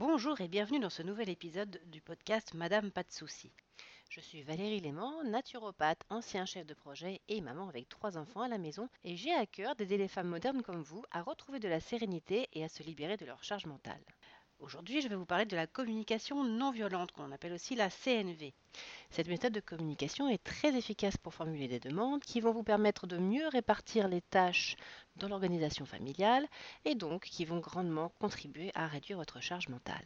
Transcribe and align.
Bonjour 0.00 0.40
et 0.40 0.48
bienvenue 0.48 0.80
dans 0.80 0.88
ce 0.88 1.02
nouvel 1.02 1.28
épisode 1.28 1.78
du 1.88 2.00
podcast 2.00 2.54
Madame 2.54 2.90
Pas 2.90 3.02
de 3.02 3.12
soucis. 3.12 3.52
Je 4.08 4.20
suis 4.20 4.40
Valérie 4.40 4.80
Léman, 4.80 5.24
naturopathe, 5.24 6.06
ancien 6.08 6.46
chef 6.46 6.64
de 6.64 6.72
projet 6.72 7.20
et 7.28 7.42
maman 7.42 7.68
avec 7.68 7.86
trois 7.90 8.16
enfants 8.16 8.40
à 8.40 8.48
la 8.48 8.56
maison 8.56 8.88
et 9.04 9.14
j'ai 9.14 9.34
à 9.34 9.44
cœur 9.44 9.76
d'aider 9.76 9.98
les 9.98 10.08
femmes 10.08 10.28
modernes 10.28 10.62
comme 10.62 10.80
vous 10.80 11.04
à 11.10 11.20
retrouver 11.20 11.58
de 11.58 11.68
la 11.68 11.80
sérénité 11.80 12.48
et 12.54 12.64
à 12.64 12.70
se 12.70 12.82
libérer 12.82 13.18
de 13.18 13.26
leur 13.26 13.44
charge 13.44 13.66
mentale. 13.66 14.00
Aujourd'hui, 14.60 15.00
je 15.00 15.08
vais 15.08 15.16
vous 15.16 15.24
parler 15.24 15.46
de 15.46 15.56
la 15.56 15.66
communication 15.66 16.44
non 16.44 16.70
violente, 16.70 17.12
qu'on 17.12 17.32
appelle 17.32 17.54
aussi 17.54 17.74
la 17.74 17.88
CNV. 17.88 18.52
Cette 19.08 19.28
méthode 19.28 19.54
de 19.54 19.60
communication 19.60 20.28
est 20.28 20.44
très 20.44 20.76
efficace 20.76 21.16
pour 21.16 21.32
formuler 21.32 21.66
des 21.66 21.80
demandes 21.80 22.20
qui 22.20 22.42
vont 22.42 22.52
vous 22.52 22.62
permettre 22.62 23.06
de 23.06 23.16
mieux 23.16 23.48
répartir 23.48 24.06
les 24.06 24.20
tâches 24.20 24.76
dans 25.16 25.28
l'organisation 25.28 25.86
familiale 25.86 26.46
et 26.84 26.94
donc 26.94 27.22
qui 27.22 27.46
vont 27.46 27.60
grandement 27.60 28.10
contribuer 28.20 28.70
à 28.74 28.86
réduire 28.86 29.16
votre 29.16 29.40
charge 29.40 29.68
mentale. 29.68 30.04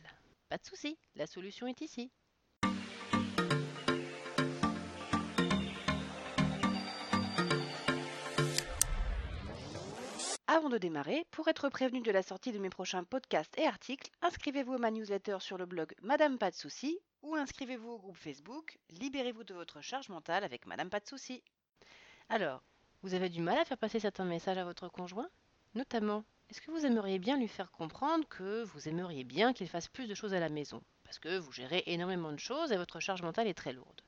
Pas 0.49 0.59
de 0.59 0.65
souci, 0.65 0.97
la 1.17 1.27
solution 1.27 1.67
est 1.67 1.81
ici. 1.81 2.13
Avant 10.65 10.73
de 10.73 10.79
démarrer, 10.79 11.27
pour 11.31 11.47
être 11.49 11.69
prévenu 11.69 12.01
de 12.01 12.11
la 12.11 12.23
sortie 12.23 12.51
de 12.51 12.59
mes 12.59 12.71
prochains 12.71 13.05
podcasts 13.05 13.55
et 13.59 13.67
articles, 13.67 14.11
inscrivez-vous 14.23 14.73
à 14.73 14.79
ma 14.79 14.91
newsletter 14.91 15.37
sur 15.41 15.59
le 15.59 15.67
blog 15.67 15.93
Madame 16.01 16.39
Pas 16.39 16.51
de 16.51 16.57
Soucis 16.57 16.99
ou 17.23 17.35
inscrivez-vous 17.35 17.91
au 17.91 17.99
groupe 17.99 18.17
Facebook 18.17 18.79
Libérez-vous 18.89 19.45
de 19.45 19.53
votre 19.53 19.83
charge 19.83 20.09
mentale 20.09 20.43
avec 20.43 20.65
Madame 20.65 20.89
Pas 20.89 21.01
de 21.01 21.07
Soucis. 21.07 21.43
Alors, 22.31 22.63
vous 23.03 23.13
avez 23.13 23.29
du 23.29 23.43
mal 23.43 23.59
à 23.59 23.67
faire 23.67 23.77
passer 23.77 24.01
certains 24.01 24.25
messages 24.25 24.57
à 24.57 24.65
votre 24.65 24.89
conjoint? 24.89 25.29
Notamment, 25.75 26.25
est-ce 26.49 26.63
que 26.63 26.71
vous 26.71 26.87
aimeriez 26.87 27.19
bien 27.19 27.37
lui 27.37 27.49
faire 27.49 27.71
comprendre 27.71 28.27
que 28.27 28.63
vous 28.63 28.89
aimeriez 28.89 29.25
bien 29.25 29.53
qu'il 29.53 29.69
fasse 29.69 29.89
plus 29.89 30.07
de 30.07 30.15
choses 30.15 30.33
à 30.33 30.41
la 30.41 30.49
maison? 30.49 30.83
Parce 31.03 31.19
que 31.19 31.37
vous 31.37 31.53
gérez 31.53 31.83
énormément 31.89 32.33
de 32.33 32.39
choses 32.39 32.73
et 32.73 32.79
votre 32.79 33.01
charge 33.01 33.21
mentale 33.21 33.49
est 33.49 33.53
très 33.53 33.75
lourde. 33.75 34.01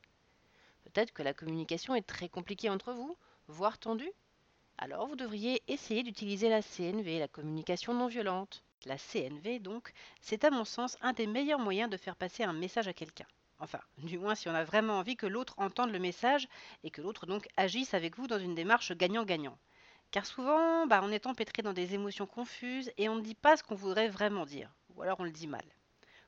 Peut-être 0.84 1.12
que 1.12 1.22
la 1.22 1.34
communication 1.34 1.94
est 1.94 2.06
très 2.06 2.30
compliquée 2.30 2.70
entre 2.70 2.94
vous, 2.94 3.14
voire 3.46 3.76
tendue? 3.78 4.10
Alors 4.78 5.06
vous 5.06 5.16
devriez 5.16 5.62
essayer 5.68 6.02
d'utiliser 6.02 6.48
la 6.48 6.60
CNV, 6.60 7.18
la 7.18 7.28
communication 7.28 7.94
non 7.94 8.08
violente. 8.08 8.62
La 8.84 8.98
CNV, 8.98 9.58
donc, 9.58 9.92
c'est 10.20 10.44
à 10.44 10.50
mon 10.50 10.64
sens 10.64 10.96
un 11.00 11.12
des 11.12 11.26
meilleurs 11.26 11.58
moyens 11.58 11.90
de 11.90 11.96
faire 11.96 12.14
passer 12.14 12.44
un 12.44 12.52
message 12.52 12.86
à 12.86 12.92
quelqu'un. 12.92 13.26
Enfin, 13.58 13.80
du 13.98 14.18
moins 14.18 14.34
si 14.34 14.48
on 14.48 14.54
a 14.54 14.64
vraiment 14.64 14.98
envie 14.98 15.16
que 15.16 15.26
l'autre 15.26 15.54
entende 15.56 15.90
le 15.90 15.98
message 15.98 16.46
et 16.84 16.90
que 16.90 17.00
l'autre 17.00 17.24
donc 17.26 17.48
agisse 17.56 17.94
avec 17.94 18.16
vous 18.16 18.26
dans 18.26 18.38
une 18.38 18.54
démarche 18.54 18.92
gagnant-gagnant. 18.92 19.58
Car 20.10 20.26
souvent, 20.26 20.86
bah, 20.86 21.00
on 21.02 21.10
est 21.10 21.26
empêtré 21.26 21.62
dans 21.62 21.72
des 21.72 21.94
émotions 21.94 22.26
confuses 22.26 22.92
et 22.98 23.08
on 23.08 23.16
ne 23.16 23.22
dit 23.22 23.34
pas 23.34 23.56
ce 23.56 23.62
qu'on 23.62 23.74
voudrait 23.74 24.08
vraiment 24.08 24.44
dire, 24.44 24.72
ou 24.94 25.02
alors 25.02 25.18
on 25.20 25.24
le 25.24 25.30
dit 25.30 25.48
mal. 25.48 25.64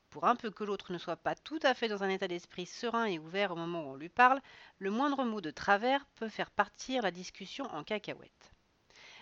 Pour 0.09 0.25
un 0.25 0.35
peu 0.35 0.49
que 0.49 0.63
l'autre 0.63 0.91
ne 0.91 0.97
soit 0.97 1.17
pas 1.17 1.35
tout 1.35 1.59
à 1.61 1.73
fait 1.73 1.87
dans 1.87 2.03
un 2.03 2.09
état 2.09 2.27
d'esprit 2.27 2.65
serein 2.65 3.05
et 3.05 3.19
ouvert 3.19 3.51
au 3.51 3.55
moment 3.55 3.83
où 3.83 3.91
on 3.91 3.95
lui 3.95 4.09
parle, 4.09 4.41
le 4.79 4.89
moindre 4.89 5.23
mot 5.23 5.39
de 5.39 5.51
travers 5.51 6.05
peut 6.15 6.29
faire 6.29 6.49
partir 6.49 7.03
la 7.03 7.11
discussion 7.11 7.65
en 7.73 7.83
cacahuète. 7.83 8.51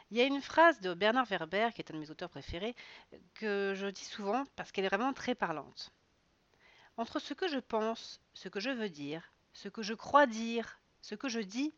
Il 0.10 0.18
y 0.18 0.22
a 0.22 0.26
une 0.26 0.42
phrase 0.42 0.80
de 0.80 0.94
Bernard 0.94 1.26
Werber, 1.26 1.70
qui 1.76 1.82
est 1.82 1.92
un 1.92 1.96
de 1.96 2.00
mes 2.00 2.10
auteurs 2.10 2.30
préférés, 2.30 2.76
que 3.34 3.74
je 3.76 3.88
dis 3.88 4.06
souvent 4.06 4.46
parce 4.56 4.72
qu'elle 4.72 4.86
est 4.86 4.90
vraiment 4.90 5.12
très 5.12 5.36
parlante. 5.36 5.92
Entre 6.96 7.20
ce 7.20 7.34
que 7.34 7.50
je 7.50 7.60
pense, 7.60 8.22
ce 8.34 8.48
que 8.48 8.62
je 8.62 8.70
veux 8.70 8.90
dire, 8.90 9.34
ce 9.52 9.68
que 9.68 9.84
je 9.84 9.94
crois 9.94 10.26
dire, 10.26 10.80
ce 11.02 11.16
que 11.16 11.28
je 11.28 11.42
dis, 11.42 11.74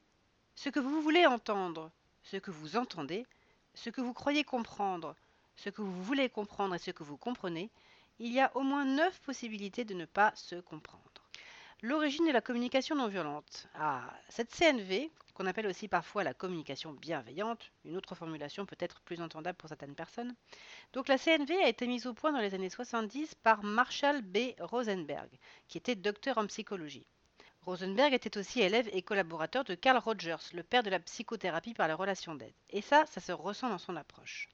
ce 0.55 0.69
que 0.69 0.79
vous 0.79 1.01
voulez 1.01 1.25
entendre, 1.25 1.91
ce 2.21 2.37
que 2.37 2.51
vous 2.51 2.77
entendez, 2.77 3.25
ce 3.73 3.89
que 3.89 4.01
vous 4.01 4.13
croyez 4.13 4.43
comprendre, 4.43 5.15
ce 5.55 5.69
que 5.69 5.81
vous 5.81 6.03
voulez 6.03 6.29
comprendre 6.29 6.75
et 6.75 6.79
ce 6.79 6.91
que 6.91 7.03
vous 7.03 7.17
comprenez, 7.17 7.71
il 8.19 8.33
y 8.33 8.41
a 8.41 8.51
au 8.55 8.61
moins 8.61 8.85
neuf 8.85 9.19
possibilités 9.21 9.85
de 9.85 9.93
ne 9.93 10.05
pas 10.05 10.33
se 10.35 10.55
comprendre. 10.55 11.03
L'origine 11.81 12.27
de 12.27 12.33
la 12.33 12.41
communication 12.41 12.95
non 12.97 13.07
violente. 13.07 13.67
Ah, 13.75 14.13
cette 14.27 14.53
CNV, 14.53 15.09
qu'on 15.33 15.45
appelle 15.45 15.67
aussi 15.67 15.87
parfois 15.87 16.25
la 16.25 16.33
communication 16.33 16.91
bienveillante, 16.91 17.71
une 17.85 17.95
autre 17.95 18.15
formulation 18.15 18.65
peut-être 18.65 18.99
plus 18.99 19.21
entendable 19.21 19.57
pour 19.57 19.69
certaines 19.69 19.95
personnes. 19.95 20.35
Donc 20.91 21.07
la 21.07 21.17
CNV 21.17 21.63
a 21.63 21.69
été 21.69 21.87
mise 21.87 22.05
au 22.05 22.13
point 22.13 22.33
dans 22.33 22.41
les 22.41 22.53
années 22.53 22.69
70 22.69 23.35
par 23.35 23.63
Marshall 23.63 24.21
B. 24.21 24.51
Rosenberg, 24.59 25.29
qui 25.69 25.77
était 25.77 25.95
docteur 25.95 26.37
en 26.37 26.47
psychologie. 26.47 27.07
Rosenberg 27.61 28.13
était 28.13 28.37
aussi 28.37 28.59
élève 28.59 28.89
et 28.91 29.01
collaborateur 29.01 29.63
de 29.63 29.75
Carl 29.75 29.97
Rogers, 29.97 30.51
le 30.53 30.63
père 30.63 30.83
de 30.83 30.89
la 30.89 30.99
psychothérapie 30.99 31.73
par 31.73 31.87
la 31.87 31.95
relation 31.95 32.35
d'aide. 32.35 32.53
Et 32.69 32.81
ça, 32.81 33.05
ça 33.05 33.21
se 33.21 33.31
ressent 33.31 33.69
dans 33.69 33.77
son 33.77 33.95
approche. 33.95 34.49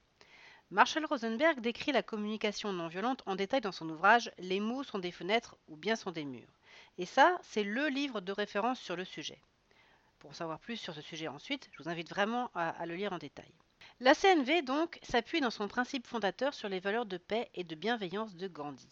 Marshall 0.76 1.06
Rosenberg 1.06 1.62
décrit 1.62 1.94
la 1.94 2.04
communication 2.04 2.74
non 2.74 2.90
violente 2.90 3.24
en 3.28 3.38
détail 3.38 3.62
dans 3.62 3.72
son 3.72 3.88
ouvrage 3.88 4.30
Les 4.40 4.60
mots 4.60 4.84
sont 4.84 5.00
des 5.00 5.14
fenêtres 5.14 5.56
ou 5.70 5.78
bien 5.78 5.96
sont 5.96 6.12
des 6.12 6.26
murs. 6.26 6.52
Et 6.98 7.06
ça, 7.06 7.40
c'est 7.44 7.64
le 7.64 7.88
livre 7.88 8.20
de 8.20 8.34
référence 8.34 8.82
sur 8.82 8.98
le 8.98 9.06
sujet. 9.06 9.40
Pour 10.20 10.32
en 10.32 10.34
savoir 10.34 10.60
plus 10.60 10.76
sur 10.76 10.94
ce 10.94 11.00
sujet 11.00 11.30
ensuite, 11.30 11.70
je 11.72 11.82
vous 11.82 11.88
invite 11.88 12.10
vraiment 12.10 12.52
à, 12.56 12.86
le 12.86 12.96
lire 12.96 13.14
en 13.14 13.20
détail. 13.20 13.54
La 14.02 14.14
CNV, 14.14 14.64
donc, 14.64 15.00
s'appuie 15.02 15.40
dans 15.40 15.50
son 15.50 15.70
principe 15.70 16.08
fondateur 16.08 16.54
sur 16.54 16.68
les 16.68 16.82
valeurs 16.82 17.06
de 17.06 17.16
paix 17.16 17.50
et 17.54 17.64
de 17.64 17.76
bienveillance 17.76 18.36
de 18.36 18.50
Gandhi. 18.50 18.90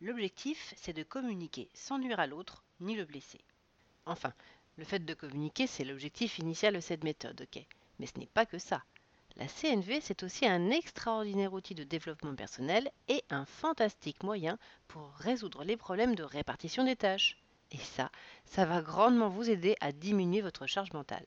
L'objectif, 0.00 0.72
c'est 0.78 0.94
de 0.94 1.02
communiquer 1.02 1.68
sans 1.74 1.98
nuire 1.98 2.18
à 2.18 2.26
l'autre 2.26 2.64
ni 2.80 2.96
le 2.96 3.04
blesser. 3.04 3.44
Enfin, 4.06 4.32
le 4.78 4.86
fait 4.86 5.04
de 5.04 5.12
communiquer, 5.12 5.66
c'est 5.66 5.84
l'objectif 5.84 6.38
initial 6.38 6.72
de 6.72 6.80
cette 6.80 7.04
méthode, 7.04 7.42
ok? 7.42 7.62
Mais 7.98 8.06
ce 8.06 8.18
n'est 8.18 8.24
pas 8.24 8.46
que 8.46 8.58
ça. 8.58 8.82
La 9.38 9.48
CNV, 9.48 10.00
c'est 10.00 10.22
aussi 10.22 10.46
un 10.46 10.70
extraordinaire 10.70 11.52
outil 11.52 11.74
de 11.74 11.84
développement 11.84 12.34
personnel 12.34 12.90
et 13.08 13.22
un 13.28 13.44
fantastique 13.44 14.22
moyen 14.22 14.58
pour 14.88 15.12
résoudre 15.12 15.62
les 15.62 15.76
problèmes 15.76 16.14
de 16.14 16.22
répartition 16.22 16.84
des 16.84 16.96
tâches. 16.96 17.36
Et 17.70 17.76
ça, 17.76 18.10
ça 18.46 18.64
va 18.64 18.80
grandement 18.80 19.28
vous 19.28 19.50
aider 19.50 19.76
à 19.80 19.92
diminuer 19.92 20.40
votre 20.40 20.66
charge 20.66 20.92
mentale. 20.94 21.26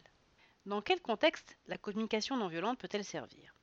Dans 0.66 0.82
quel 0.82 1.02
contexte 1.02 1.56
la 1.68 1.78
communication 1.78 2.36
non 2.36 2.48
violente 2.48 2.80
peut-elle 2.80 3.06
servir? 3.06 3.54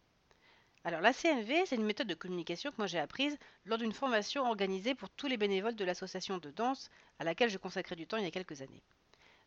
Alors 0.85 1.01
la 1.01 1.13
CNV, 1.13 1.67
c'est 1.67 1.75
une 1.75 1.85
méthode 1.85 2.07
de 2.07 2.15
communication 2.15 2.71
que 2.71 2.77
moi 2.79 2.87
j'ai 2.87 3.01
apprise 3.01 3.37
lors 3.65 3.79
d'une 3.79 3.93
formation 3.93 4.47
organisée 4.47 4.95
pour 4.95 5.11
tous 5.11 5.27
les 5.27 5.37
bénévoles 5.37 5.75
de 5.75 5.85
l'association 5.85 6.39
de 6.39 6.53
danse 6.53 6.89
à 7.19 7.25
laquelle 7.25 7.51
je 7.51 7.59
consacrais 7.59 7.97
du 7.97 8.07
temps 8.07 8.19
il 8.19 8.23
y 8.23 8.29
a 8.29 8.31
quelques 8.31 8.63
années. 8.63 8.85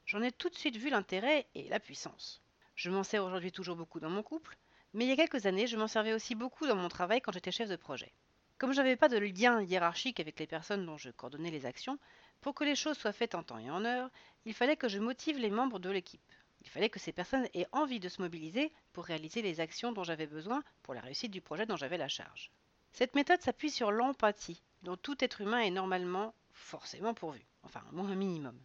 J'en 0.06 0.22
ai 0.22 0.34
tout 0.34 0.50
de 0.50 0.56
suite 0.56 0.76
vu 0.76 0.90
l'intérêt 0.90 1.48
et 1.56 1.70
la 1.70 1.80
puissance. 1.80 2.42
Je 2.76 2.90
m'en 2.90 3.04
sers 3.04 3.24
aujourd'hui 3.24 3.54
toujours 3.54 3.78
beaucoup 3.78 4.02
dans 4.02 4.10
mon 4.10 4.24
couple, 4.24 4.58
mais 4.94 5.05
il 5.05 5.09
y 5.09 5.11
a 5.11 5.16
quelques 5.16 5.45
années, 5.45 5.67
je 5.67 5.77
m'en 5.77 5.88
servais 5.88 6.13
aussi 6.13 6.35
beaucoup 6.35 6.66
dans 6.66 6.75
mon 6.75 6.89
travail 6.89 7.22
quand 7.22 7.31
j'étais 7.31 7.51
chef 7.51 7.69
de 7.69 7.75
projet. 7.75 8.11
Comme 8.57 8.73
je 8.73 8.77
n'avais 8.77 8.95
pas 8.95 9.07
de 9.07 9.17
lien 9.17 9.61
hiérarchique 9.61 10.19
avec 10.19 10.39
les 10.39 10.47
personnes 10.47 10.85
dont 10.85 10.97
je 10.97 11.11
coordonnais 11.11 11.51
les 11.51 11.66
actions, 11.66 12.00
pour 12.41 12.55
que 12.55 12.63
les 12.63 12.75
choses 12.75 12.97
soient 12.97 13.13
faites 13.13 13.35
en 13.35 13.44
temps 13.44 13.59
et 13.59 13.69
en 13.69 13.85
heure, 13.85 14.09
il 14.45 14.53
fallait 14.53 14.77
que 14.77 14.89
je 14.89 15.00
motive 15.00 15.38
les 15.38 15.50
membres 15.50 15.79
de 15.79 15.89
l'équipe. 15.89 16.22
Il 16.61 16.69
fallait 16.69 16.89
que 16.89 17.00
ces 17.00 17.13
personnes 17.13 17.47
aient 17.53 17.67
envie 17.72 18.00
de 18.00 18.09
se 18.09 18.22
mobiliser 18.22 18.73
pour 18.91 19.05
réaliser 19.05 19.41
les 19.41 19.59
actions 19.59 19.91
dont 19.91 20.03
j'avais 20.03 20.27
besoin 20.27 20.63
pour 20.83 20.94
la 20.94 21.01
réussite 21.01 21.31
du 21.31 21.41
projet 21.41 21.66
dont 21.66 21.77
j'avais 21.77 21.97
la 21.97 22.09
charge. 22.09 22.51
Cette 22.91 23.16
méthode 23.16 23.41
s'appuie 23.41 23.71
sur 23.71 23.91
l'empathie, 23.91 24.61
dont 24.81 24.97
tout 24.97 25.23
être 25.23 25.41
humain 25.41 25.59
est 25.59 25.69
normalement 25.69 26.33
forcément 26.51 27.13
pourvu, 27.13 27.45
enfin 27.63 27.81
au 27.91 27.95
moins 27.95 28.09
un 28.09 28.16
minimum. 28.16 28.59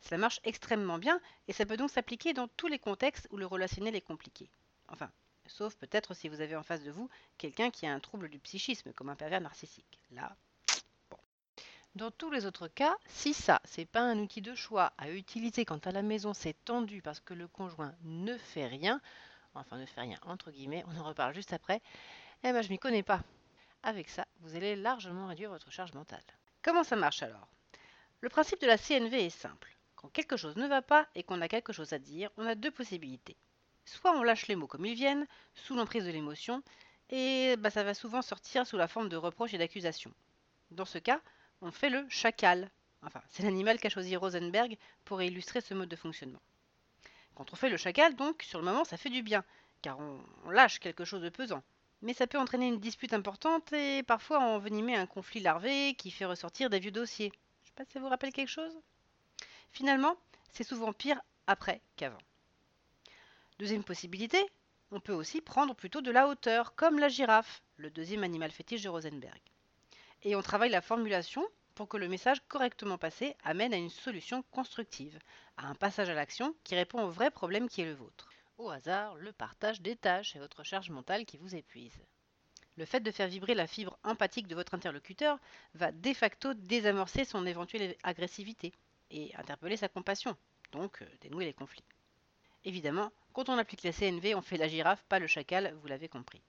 Cela 0.00 0.18
marche 0.18 0.40
extrêmement 0.44 0.98
bien 0.98 1.20
et 1.48 1.52
ça 1.52 1.66
peut 1.66 1.76
donc 1.76 1.90
s'appliquer 1.90 2.32
dans 2.32 2.48
tous 2.48 2.68
les 2.68 2.78
contextes 2.78 3.28
où 3.30 3.36
le 3.36 3.46
relationnel 3.46 3.96
est 3.96 4.00
compliqué. 4.00 4.48
Enfin, 4.88 5.10
sauf 5.48 5.74
peut-être 5.76 6.14
si 6.14 6.28
vous 6.28 6.40
avez 6.40 6.56
en 6.56 6.62
face 6.62 6.82
de 6.82 6.90
vous 6.90 7.08
quelqu'un 7.36 7.70
qui 7.70 7.86
a 7.86 7.92
un 7.92 8.00
trouble 8.00 8.28
du 8.28 8.38
psychisme, 8.38 8.92
comme 8.92 9.08
un 9.08 9.16
pervers 9.16 9.40
narcissique. 9.40 9.98
Là, 10.10 10.36
bon. 11.10 11.18
Dans 11.94 12.10
tous 12.10 12.30
les 12.30 12.46
autres 12.46 12.68
cas, 12.68 12.96
si 13.06 13.34
ça, 13.34 13.60
c'est 13.64 13.86
pas 13.86 14.02
un 14.02 14.18
outil 14.18 14.40
de 14.40 14.54
choix 14.54 14.92
à 14.98 15.10
utiliser 15.10 15.64
quand 15.64 15.86
à 15.86 15.92
la 15.92 16.02
maison 16.02 16.34
c'est 16.34 16.56
tendu 16.64 17.02
parce 17.02 17.20
que 17.20 17.34
le 17.34 17.48
conjoint 17.48 17.94
ne 18.04 18.36
fait 18.36 18.66
rien, 18.66 19.00
enfin 19.54 19.78
ne 19.78 19.86
fait 19.86 20.02
rien 20.02 20.18
entre 20.26 20.50
guillemets, 20.50 20.84
on 20.88 21.00
en 21.00 21.04
reparle 21.04 21.34
juste 21.34 21.52
après, 21.52 21.82
eh 22.44 22.52
ben 22.52 22.62
je 22.62 22.70
m'y 22.70 22.78
connais 22.78 23.02
pas. 23.02 23.22
Avec 23.82 24.08
ça, 24.08 24.26
vous 24.40 24.56
allez 24.56 24.76
largement 24.76 25.28
réduire 25.28 25.50
votre 25.50 25.70
charge 25.70 25.92
mentale. 25.92 26.22
Comment 26.62 26.84
ça 26.84 26.96
marche 26.96 27.22
alors? 27.22 27.48
Le 28.20 28.28
principe 28.28 28.60
de 28.60 28.66
la 28.66 28.76
CNV 28.76 29.26
est 29.26 29.30
simple. 29.30 29.76
Quand 29.94 30.08
quelque 30.08 30.36
chose 30.36 30.56
ne 30.56 30.66
va 30.66 30.82
pas 30.82 31.08
et 31.14 31.22
qu'on 31.22 31.40
a 31.40 31.48
quelque 31.48 31.72
chose 31.72 31.92
à 31.92 31.98
dire, 31.98 32.30
on 32.36 32.46
a 32.46 32.54
deux 32.54 32.70
possibilités. 32.70 33.36
Soit 33.88 34.12
on 34.12 34.22
lâche 34.22 34.48
les 34.48 34.56
mots 34.56 34.66
comme 34.66 34.84
ils 34.84 34.94
viennent, 34.94 35.26
sous 35.54 35.74
l'emprise 35.74 36.04
de 36.04 36.10
l'émotion, 36.10 36.62
et 37.10 37.56
bah, 37.58 37.70
ça 37.70 37.84
va 37.84 37.94
souvent 37.94 38.20
sortir 38.20 38.66
sous 38.66 38.76
la 38.76 38.86
forme 38.86 39.08
de 39.08 39.16
reproches 39.16 39.54
et 39.54 39.58
d'accusations. 39.58 40.12
Dans 40.70 40.84
ce 40.84 40.98
cas, 40.98 41.20
on 41.62 41.70
fait 41.70 41.88
le 41.88 42.06
chacal. 42.10 42.70
Enfin, 43.02 43.22
c'est 43.30 43.42
l'animal 43.42 43.78
qu'a 43.78 43.88
choisi 43.88 44.14
Rosenberg 44.14 44.76
pour 45.06 45.22
illustrer 45.22 45.62
ce 45.62 45.72
mode 45.72 45.88
de 45.88 45.96
fonctionnement. 45.96 46.42
Quand 47.34 47.50
on 47.52 47.56
fait 47.56 47.70
le 47.70 47.78
chacal, 47.78 48.14
donc, 48.14 48.42
sur 48.42 48.58
le 48.58 48.66
moment, 48.66 48.84
ça 48.84 48.98
fait 48.98 49.08
du 49.08 49.22
bien, 49.22 49.42
car 49.80 49.98
on, 49.98 50.50
lâche 50.50 50.80
quelque 50.80 51.06
chose 51.06 51.22
de 51.22 51.30
pesant. 51.30 51.62
Mais 52.02 52.12
ça 52.12 52.26
peut 52.26 52.38
entraîner 52.38 52.68
une 52.68 52.80
dispute 52.80 53.14
importante 53.14 53.72
et 53.72 54.02
parfois 54.02 54.40
envenimer 54.40 54.96
un 54.96 55.06
conflit 55.06 55.40
larvé 55.40 55.94
qui 55.94 56.10
fait 56.10 56.26
ressortir 56.26 56.68
des 56.68 56.78
vieux 56.78 56.90
dossiers. 56.90 57.32
Je 57.62 57.68
sais 57.68 57.74
pas 57.74 57.84
si 57.84 57.92
ça 57.92 58.00
vous 58.00 58.08
rappelle 58.08 58.32
quelque 58.32 58.48
chose? 58.48 58.78
Finalement, 59.72 60.16
c'est 60.52 60.64
souvent 60.64 60.92
pire 60.92 61.20
après 61.46 61.80
qu'avant. 61.96 62.18
Deuxième 63.58 63.82
possibilité, 63.82 64.38
on 64.92 65.00
peut 65.00 65.12
aussi 65.12 65.40
prendre 65.40 65.74
plutôt 65.74 66.00
de 66.00 66.12
la 66.12 66.28
hauteur, 66.28 66.76
comme 66.76 67.00
la 67.00 67.08
girafe, 67.08 67.60
le 67.76 67.90
deuxième 67.90 68.22
animal 68.22 68.52
fétiche 68.52 68.82
de 68.82 68.88
Rosenberg. 68.88 69.40
Et 70.22 70.36
on 70.36 70.42
travaille 70.42 70.70
la 70.70 70.80
formulation 70.80 71.44
pour 71.74 71.88
que 71.88 71.96
le 71.96 72.06
message 72.06 72.40
correctement 72.46 72.98
passé 72.98 73.34
amène 73.42 73.74
à 73.74 73.76
une 73.76 73.90
solution 73.90 74.44
constructive, 74.52 75.18
à 75.56 75.66
un 75.66 75.74
passage 75.74 76.08
à 76.08 76.14
l'action 76.14 76.54
qui 76.62 76.76
répond 76.76 77.02
au 77.02 77.10
vrai 77.10 77.32
problème 77.32 77.68
qui 77.68 77.80
est 77.80 77.86
le 77.86 77.94
vôtre. 77.94 78.28
Au 78.58 78.70
hasard, 78.70 79.16
le 79.16 79.32
partage 79.32 79.80
des 79.80 79.96
tâches 79.96 80.36
et 80.36 80.38
votre 80.38 80.62
charge 80.62 80.90
mentale 80.90 81.26
qui 81.26 81.36
vous 81.36 81.56
épuise. 81.56 81.98
Le 82.76 82.84
fait 82.84 83.00
de 83.00 83.10
faire 83.10 83.26
vibrer 83.26 83.54
la 83.54 83.66
fibre 83.66 83.98
empathique 84.04 84.46
de 84.46 84.54
votre 84.54 84.74
interlocuteur 84.74 85.36
va 85.74 85.90
de 85.90 86.14
facto 86.14 86.54
désamorcer 86.54 87.24
son 87.24 87.44
éventuelle 87.44 87.96
agressivité 88.04 88.72
et 89.10 89.34
interpeller 89.34 89.76
sa 89.76 89.88
compassion, 89.88 90.36
donc 90.70 91.02
euh, 91.02 91.06
dénouer 91.20 91.44
les 91.44 91.54
conflits. 91.54 91.84
Évidemment, 92.64 93.10
quand 93.38 93.50
on 93.50 93.58
applique 93.58 93.84
la 93.84 93.92
CNV, 93.92 94.34
on 94.34 94.42
fait 94.42 94.56
la 94.56 94.66
girafe, 94.66 95.04
pas 95.04 95.20
le 95.20 95.28
chacal, 95.28 95.72
vous 95.80 95.86
l'avez 95.86 96.08
compris. 96.08 96.42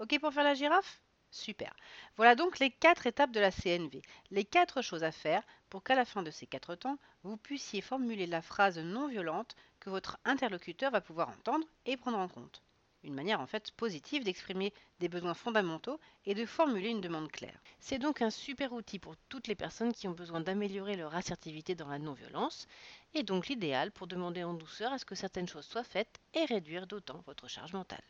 Ok 0.00 0.18
pour 0.18 0.32
faire 0.32 0.42
la 0.42 0.54
girafe? 0.54 1.00
Super. 1.30 1.72
Voilà 2.16 2.34
donc 2.34 2.58
les 2.58 2.72
quatre 2.72 3.06
étapes 3.06 3.30
de 3.30 3.38
la 3.38 3.52
CNV, 3.52 4.02
les 4.32 4.44
quatre 4.44 4.82
choses 4.82 5.04
à 5.04 5.12
faire 5.12 5.44
pour 5.70 5.84
qu'à 5.84 5.94
la 5.94 6.04
fin 6.04 6.24
de 6.24 6.32
ces 6.32 6.48
quatre 6.48 6.74
temps, 6.74 6.98
vous 7.22 7.36
puissiez 7.36 7.82
formuler 7.82 8.26
la 8.26 8.42
phrase 8.42 8.80
non 8.80 9.06
violente 9.06 9.54
que 9.78 9.88
votre 9.88 10.18
interlocuteur 10.24 10.90
va 10.90 11.00
pouvoir 11.00 11.28
entendre 11.28 11.68
et 11.84 11.96
prendre 11.96 12.18
en 12.18 12.26
compte 12.26 12.62
une 13.02 13.14
manière 13.14 13.40
en 13.40 13.46
fait 13.46 13.70
positive 13.72 14.24
d'exprimer 14.24 14.72
des 14.98 15.08
besoins 15.08 15.34
fondamentaux 15.34 16.00
et 16.24 16.34
de 16.34 16.44
formuler 16.44 16.88
une 16.88 17.00
demande 17.00 17.30
claire. 17.30 17.60
C'est 17.78 17.98
donc 17.98 18.22
un 18.22 18.30
super 18.30 18.72
outil 18.72 18.98
pour 18.98 19.16
toutes 19.28 19.46
les 19.46 19.54
personnes 19.54 19.92
qui 19.92 20.08
ont 20.08 20.12
besoin 20.12 20.40
d'améliorer 20.40 20.96
leur 20.96 21.14
assertivité 21.14 21.74
dans 21.74 21.88
la 21.88 21.98
non-violence 21.98 22.66
et 23.14 23.22
donc 23.22 23.46
l'idéal 23.46 23.92
pour 23.92 24.06
demander 24.06 24.42
en 24.42 24.54
douceur 24.54 24.92
à 24.92 24.98
ce 24.98 25.04
que 25.04 25.14
certaines 25.14 25.48
choses 25.48 25.66
soient 25.66 25.84
faites 25.84 26.20
et 26.34 26.44
réduire 26.44 26.86
d'autant 26.86 27.22
votre 27.26 27.48
charge 27.48 27.72
mentale. 27.72 28.02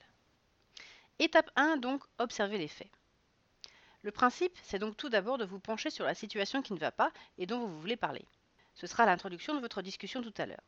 Étape 1.19 1.50
1 1.56 1.79
donc, 1.79 2.03
observer 2.19 2.59
les 2.59 2.69
faits. 2.69 2.91
Le 4.03 4.12
principe, 4.12 4.56
c'est 4.62 4.79
donc 4.79 4.97
tout 4.97 5.09
d'abord 5.09 5.38
de 5.38 5.44
vous 5.44 5.59
pencher 5.59 5.91
sur 5.91 6.05
la 6.05 6.15
situation 6.15 6.62
qui 6.62 6.73
ne 6.73 6.79
va 6.79 6.93
pas 6.93 7.11
et 7.38 7.47
dont 7.47 7.67
vous 7.67 7.81
voulez 7.81 7.97
parler. 7.97 8.25
Ce 8.75 8.87
sera 8.87 9.06
l'introduction 9.06 9.55
de 9.55 9.61
votre 9.61 9.83
discussion 9.83 10.23
tout 10.23 10.35
à 10.37 10.47
l'heure. 10.47 10.62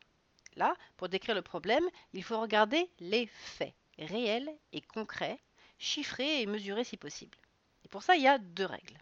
Là, 0.55 0.75
pour 0.97 1.07
décrire 1.07 1.35
le 1.35 1.41
problème, 1.41 1.87
il 2.13 2.23
faut 2.23 2.39
regarder 2.39 2.89
les 2.99 3.27
faits 3.27 3.73
réel 4.05 4.49
et 4.71 4.81
concret, 4.81 5.39
chiffré 5.77 6.41
et 6.41 6.45
mesuré 6.45 6.83
si 6.83 6.97
possible. 6.97 7.37
Et 7.85 7.87
pour 7.87 8.03
ça, 8.03 8.15
il 8.15 8.21
y 8.21 8.27
a 8.27 8.37
deux 8.37 8.65
règles. 8.65 8.97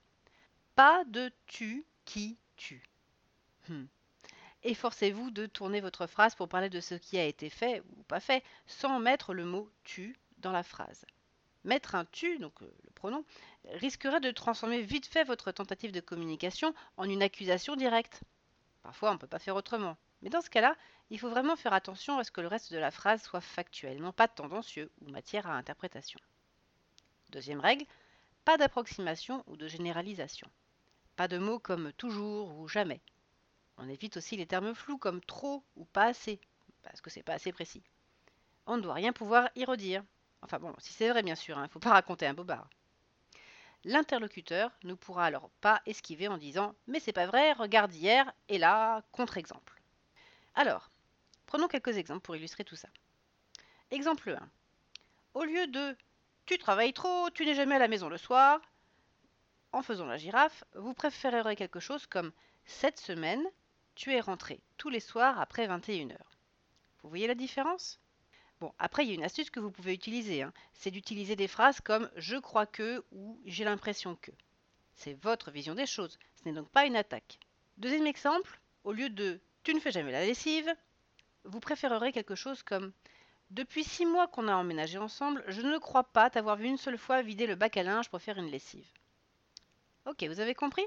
Pas 0.76 1.04
de 1.06 1.32
tu 1.46 1.86
qui 2.06 2.38
tue. 2.56 2.84
Hmm. 3.70 3.86
Efforcez-vous 4.64 5.32
de 5.32 5.46
tourner 5.46 5.82
votre 5.82 6.08
phrase 6.08 6.36
pour 6.36 6.50
parler 6.50 6.70
de 6.70 6.80
ce 6.82 6.96
qui 6.96 7.18
a 7.18 7.26
été 7.26 7.50
fait 7.50 7.82
ou 7.98 8.04
pas 8.04 8.20
fait, 8.20 8.44
sans 8.66 9.00
mettre 9.00 9.34
le 9.34 9.46
mot 9.46 9.72
tu 9.84 10.18
dans 10.40 10.52
la 10.52 10.64
phrase. 10.64 11.06
Mettre 11.64 11.96
un 11.96 12.06
tu, 12.06 12.38
donc 12.38 12.62
euh, 12.62 12.72
le 12.84 12.92
pronom, 12.92 13.24
risquerait 13.74 14.20
de 14.20 14.32
transformer 14.32 14.82
vite 14.82 15.06
fait 15.06 15.24
votre 15.24 15.52
tentative 15.52 15.92
de 15.92 16.00
communication 16.00 16.74
en 16.98 17.04
une 17.04 17.22
accusation 17.22 17.76
directe. 17.76 18.22
Parfois, 18.84 19.12
on 19.12 19.14
ne 19.14 19.20
peut 19.20 19.28
pas 19.28 19.40
faire 19.40 19.56
autrement. 19.56 19.98
Mais 20.22 20.30
dans 20.30 20.42
ce 20.42 20.50
cas-là, 20.50 20.76
il 21.10 21.20
faut 21.20 21.30
vraiment 21.30 21.56
faire 21.56 21.74
attention 21.74 22.18
à 22.18 22.24
ce 22.24 22.32
que 22.32 22.42
le 22.42 22.48
reste 22.48 22.74
de 22.74 22.78
la 22.78 22.92
phrase 22.92 23.22
soit 23.22 23.42
factuel, 23.42 24.02
non 24.02 24.12
pas 24.12 24.28
tendancieux 24.28 24.92
ou 25.02 25.10
matière 25.10 25.48
à 25.48 25.56
interprétation. 25.56 26.20
Deuxième 27.30 27.60
règle, 27.60 27.86
pas 28.46 28.58
d'approximation 28.58 29.44
ou 29.48 29.58
de 29.58 29.68
généralisation. 29.68 30.50
Pas 31.16 31.28
de 31.28 31.38
mots 31.38 31.60
comme 31.60 31.92
toujours 31.94 32.58
ou 32.58 32.68
jamais. 32.68 33.02
On 33.78 33.90
évite 33.90 34.18
aussi 34.18 34.38
les 34.38 34.46
termes 34.46 34.74
flous 34.74 34.98
comme 34.98 35.22
trop 35.22 35.64
ou 35.76 35.86
pas 35.86 36.06
assez, 36.06 36.40
parce 36.84 37.02
que 37.02 37.10
c'est 37.10 37.24
pas 37.24 37.34
assez 37.34 37.52
précis. 37.52 37.84
On 38.66 38.78
ne 38.78 38.82
doit 38.82 38.94
rien 38.94 39.14
pouvoir 39.14 39.50
y 39.56 39.66
redire. 39.66 40.04
Enfin 40.42 40.60
bon, 40.60 40.74
si 40.80 40.94
c'est 40.94 41.10
vrai 41.10 41.24
bien 41.24 41.36
sûr, 41.36 41.58
il 41.58 41.60
hein, 41.60 41.64
ne 41.64 41.70
faut 41.70 41.80
pas 41.80 41.92
raconter 41.92 42.26
un 42.26 42.34
bobard. 42.34 42.70
L'interlocuteur 43.84 44.72
ne 44.84 44.94
pourra 44.94 45.26
alors 45.26 45.50
pas 45.62 45.82
esquiver 45.86 46.28
en 46.28 46.38
disant 46.38 46.76
Mais 46.88 47.00
c'est 47.00 47.14
pas 47.14 47.28
vrai, 47.28 47.54
regarde 47.54 47.94
hier, 47.94 48.32
et 48.50 48.58
là, 48.58 49.04
contre-exemple. 49.12 49.77
Alors, 50.58 50.90
Prenons 51.48 51.70
quelques 51.70 51.98
exemples 51.98 52.22
pour 52.22 52.36
illustrer 52.36 52.66
tout 52.66 52.76
ça. 52.76 52.90
Exemple 53.90 54.30
1. 54.32 54.50
Au 55.34 55.46
lieu 55.46 55.66
de 55.68 55.96
tu 56.46 56.58
travailles 56.58 56.94
trop, 56.94 57.30
tu 57.30 57.46
n'es 57.46 57.56
jamais 57.56 57.76
à 57.76 57.80
la 57.80 57.88
maison 57.88 58.10
le 58.10 58.18
soir, 58.18 58.62
en 59.72 59.82
faisant 59.82 60.06
la 60.06 60.18
girafe, 60.18 60.64
vous 60.76 60.94
préférerez 60.94 61.56
quelque 61.56 61.80
chose 61.80 62.06
comme 62.06 62.32
cette 62.66 63.00
semaine, 63.00 63.44
tu 63.96 64.14
es 64.14 64.20
rentré 64.20 64.62
tous 64.78 64.90
les 64.90 65.00
soirs 65.00 65.40
après 65.40 65.68
21h. 65.68 66.18
Vous 67.02 67.10
voyez 67.10 67.28
la 67.28 67.36
différence? 67.36 68.00
Bon, 68.60 68.74
après, 68.78 69.06
il 69.06 69.10
y 69.10 69.12
a 69.12 69.16
une 69.16 69.24
astuce 69.24 69.50
que 69.50 69.60
vous 69.60 69.72
pouvez 69.72 69.94
utiliser. 69.94 70.42
Hein. 70.42 70.54
C'est 70.74 70.92
d'utiliser 70.92 71.36
des 71.36 71.48
phrases 71.48 71.80
comme 71.80 72.10
je 72.18 72.36
crois 72.36 72.66
que 72.66 73.06
ou 73.12 73.40
j'ai 73.46 73.64
l'impression 73.64 74.16
que. 74.18 74.32
C'est 74.96 75.14
votre 75.14 75.52
vision 75.52 75.76
des 75.76 75.86
choses. 75.86 76.18
Ce 76.36 76.44
n'est 76.46 76.56
donc 76.56 76.70
pas 76.70 76.86
une 76.86 76.96
attaque. 76.96 77.40
Deuxième 77.78 78.08
exemple, 78.08 78.60
au 78.84 78.92
lieu 78.92 79.10
de 79.10 79.40
tu 79.68 79.74
ne 79.74 79.82
fais 79.82 79.92
jamais 79.92 80.14
la 80.14 80.26
lessive, 80.26 80.74
vous 81.44 81.60
préférerez 81.60 82.14
quelque 82.14 82.36
chose 82.36 82.64
comme 82.64 82.94
Depuis 83.50 83.84
six 83.84 84.06
mois 84.06 84.30
qu'on 84.30 84.48
a 84.48 84.56
emménagé 84.56 84.98
ensemble, 84.98 85.44
je 85.50 85.60
ne 85.60 85.78
crois 85.78 86.06
pas 86.06 86.30
t'avoir 86.30 86.56
vu 86.56 86.68
une 86.68 86.78
seule 86.78 86.98
fois 86.98 87.22
vider 87.22 87.46
le 87.48 87.56
bac 87.56 87.76
à 87.76 87.84
linge 87.84 88.08
pour 88.08 88.22
faire 88.22 88.38
une 88.38 88.50
lessive. 88.50 88.88
Ok, 90.06 90.24
vous 90.24 90.40
avez 90.40 90.56
compris? 90.56 90.86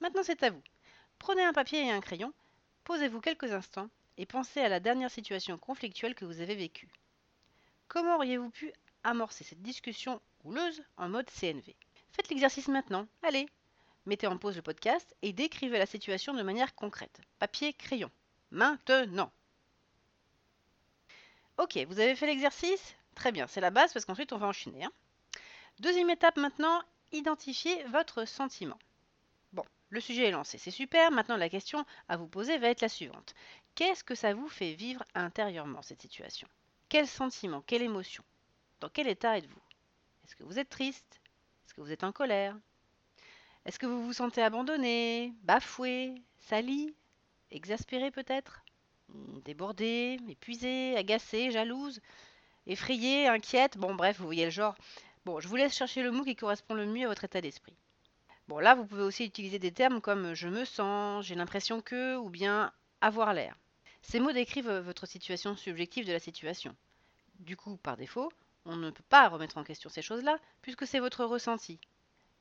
Maintenant 0.00 0.22
c'est 0.22 0.42
à 0.42 0.50
vous. 0.50 0.62
Prenez 1.18 1.42
un 1.42 1.54
papier 1.54 1.82
et 1.82 1.90
un 1.90 2.02
crayon, 2.02 2.34
posez-vous 2.84 3.22
quelques 3.22 3.52
instants 3.52 3.88
et 4.18 4.26
pensez 4.26 4.60
à 4.60 4.68
la 4.68 4.80
dernière 4.80 5.10
situation 5.10 5.56
conflictuelle 5.56 6.14
que 6.14 6.26
vous 6.26 6.42
avez 6.42 6.56
vécue. 6.56 6.92
Comment 7.88 8.16
auriez-vous 8.16 8.50
pu 8.50 8.70
amorcer 9.02 9.44
cette 9.44 9.62
discussion 9.62 10.20
houleuse 10.44 10.82
en 10.98 11.08
mode 11.08 11.30
CNV 11.30 11.74
Faites 12.12 12.28
l'exercice 12.28 12.68
maintenant, 12.68 13.06
allez 13.22 13.48
Mettez 14.06 14.26
en 14.26 14.38
pause 14.38 14.56
le 14.56 14.62
podcast 14.62 15.14
et 15.22 15.32
décrivez 15.32 15.78
la 15.78 15.86
situation 15.86 16.34
de 16.34 16.42
manière 16.42 16.74
concrète. 16.74 17.20
Papier, 17.38 17.72
crayon. 17.72 18.10
Maintenant 18.50 19.30
Ok, 21.58 21.78
vous 21.88 22.00
avez 22.00 22.16
fait 22.16 22.26
l'exercice? 22.26 22.94
Très 23.14 23.32
bien, 23.32 23.46
c'est 23.46 23.60
la 23.60 23.70
base 23.70 23.92
parce 23.92 24.06
qu'ensuite 24.06 24.32
on 24.32 24.38
va 24.38 24.46
enchaîner. 24.46 24.84
Hein. 24.84 24.92
Deuxième 25.78 26.08
étape 26.08 26.38
maintenant, 26.38 26.82
identifier 27.12 27.84
votre 27.84 28.24
sentiment. 28.24 28.78
Bon, 29.52 29.64
le 29.90 30.00
sujet 30.00 30.24
est 30.24 30.30
lancé, 30.30 30.56
c'est 30.56 30.70
super. 30.70 31.10
Maintenant 31.10 31.36
la 31.36 31.50
question 31.50 31.84
à 32.08 32.16
vous 32.16 32.26
poser 32.26 32.56
va 32.56 32.68
être 32.68 32.80
la 32.80 32.88
suivante. 32.88 33.34
Qu'est-ce 33.74 34.04
que 34.04 34.14
ça 34.14 34.32
vous 34.32 34.48
fait 34.48 34.72
vivre 34.72 35.04
intérieurement 35.14 35.82
cette 35.82 36.00
situation? 36.00 36.48
Quel 36.88 37.06
sentiment? 37.06 37.62
Quelle 37.66 37.82
émotion? 37.82 38.24
Dans 38.80 38.88
quel 38.88 39.06
état 39.06 39.36
êtes-vous? 39.36 39.62
Est-ce 40.24 40.36
que 40.36 40.44
vous 40.44 40.58
êtes 40.58 40.70
triste? 40.70 41.20
Est-ce 41.64 41.74
que 41.74 41.80
vous 41.82 41.92
êtes 41.92 42.04
en 42.04 42.12
colère? 42.12 42.56
Est-ce 43.66 43.78
que 43.78 43.86
vous 43.86 44.04
vous 44.04 44.12
sentez 44.12 44.42
abandonné, 44.42 45.34
bafoué, 45.42 46.14
sali, 46.38 46.94
exaspéré 47.50 48.10
peut-être? 48.10 48.64
Débordée, 49.44 50.18
épuisée, 50.28 50.96
agacée, 50.96 51.50
jalouse, 51.50 52.00
effrayée, 52.66 53.26
inquiète, 53.28 53.76
bon 53.76 53.94
bref, 53.94 54.18
vous 54.18 54.24
voyez 54.24 54.46
le 54.46 54.50
genre. 54.50 54.76
Bon, 55.26 55.40
je 55.40 55.48
vous 55.48 55.56
laisse 55.56 55.76
chercher 55.76 56.02
le 56.02 56.10
mot 56.10 56.24
qui 56.24 56.36
correspond 56.36 56.74
le 56.74 56.86
mieux 56.86 57.04
à 57.04 57.08
votre 57.08 57.24
état 57.24 57.40
d'esprit. 57.40 57.76
Bon, 58.48 58.58
là, 58.58 58.74
vous 58.74 58.86
pouvez 58.86 59.02
aussi 59.02 59.26
utiliser 59.26 59.58
des 59.58 59.72
termes 59.72 60.00
comme 60.00 60.32
je 60.34 60.48
me 60.48 60.64
sens, 60.64 61.26
j'ai 61.26 61.34
l'impression 61.34 61.82
que, 61.82 62.16
ou 62.16 62.30
bien 62.30 62.72
avoir 63.02 63.34
l'air. 63.34 63.56
Ces 64.02 64.20
mots 64.20 64.32
décrivent 64.32 64.70
votre 64.70 65.06
situation 65.06 65.54
subjective 65.54 66.06
de 66.06 66.12
la 66.12 66.18
situation. 66.18 66.74
Du 67.40 67.56
coup, 67.56 67.76
par 67.76 67.96
défaut, 67.96 68.32
on 68.64 68.76
ne 68.76 68.90
peut 68.90 69.04
pas 69.08 69.28
remettre 69.28 69.58
en 69.58 69.64
question 69.64 69.90
ces 69.90 70.02
choses-là, 70.02 70.38
puisque 70.62 70.86
c'est 70.86 70.98
votre 70.98 71.24
ressenti. 71.24 71.78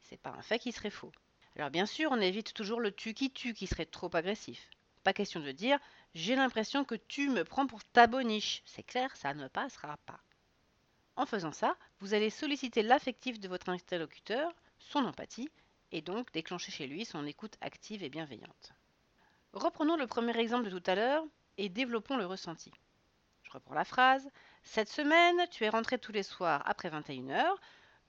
C'est 0.09 0.17
pas 0.17 0.31
un 0.31 0.41
fait 0.41 0.57
qui 0.57 0.71
serait 0.71 0.89
faux. 0.89 1.11
Alors 1.55 1.69
bien 1.69 1.85
sûr, 1.85 2.11
on 2.11 2.19
évite 2.19 2.53
toujours 2.53 2.79
le 2.79 2.91
tu 2.91 3.13
qui 3.13 3.31
tue 3.31 3.53
qui 3.53 3.67
serait 3.67 3.85
trop 3.85 4.09
agressif. 4.15 4.69
Pas 5.03 5.13
question 5.13 5.39
de 5.39 5.51
dire 5.51 5.79
j'ai 6.15 6.35
l'impression 6.35 6.83
que 6.83 6.95
tu 6.95 7.29
me 7.29 7.43
prends 7.43 7.67
pour 7.67 7.83
ta 7.83 8.07
boniche. 8.07 8.63
C'est 8.65 8.83
clair, 8.83 9.15
ça 9.15 9.35
ne 9.35 9.47
passera 9.47 9.97
pas. 10.07 10.19
En 11.15 11.27
faisant 11.27 11.51
ça, 11.51 11.77
vous 11.99 12.15
allez 12.15 12.31
solliciter 12.31 12.81
l'affectif 12.81 13.39
de 13.39 13.47
votre 13.47 13.69
interlocuteur, 13.69 14.51
son 14.79 15.05
empathie, 15.05 15.51
et 15.91 16.01
donc 16.01 16.31
déclencher 16.31 16.71
chez 16.71 16.87
lui 16.87 17.05
son 17.05 17.25
écoute 17.27 17.57
active 17.61 18.03
et 18.03 18.09
bienveillante. 18.09 18.73
Reprenons 19.53 19.95
le 19.95 20.07
premier 20.07 20.37
exemple 20.39 20.69
de 20.69 20.79
tout 20.79 20.89
à 20.89 20.95
l'heure 20.95 21.23
et 21.57 21.69
développons 21.69 22.17
le 22.17 22.25
ressenti. 22.25 22.71
Je 23.43 23.51
reprends 23.51 23.73
la 23.75 23.85
phrase. 23.85 24.27
Cette 24.63 24.89
semaine, 24.89 25.47
tu 25.51 25.65
es 25.65 25.69
rentrée 25.69 25.99
tous 25.99 26.11
les 26.11 26.23
soirs 26.23 26.63
après 26.65 26.89
21h. 26.89 27.55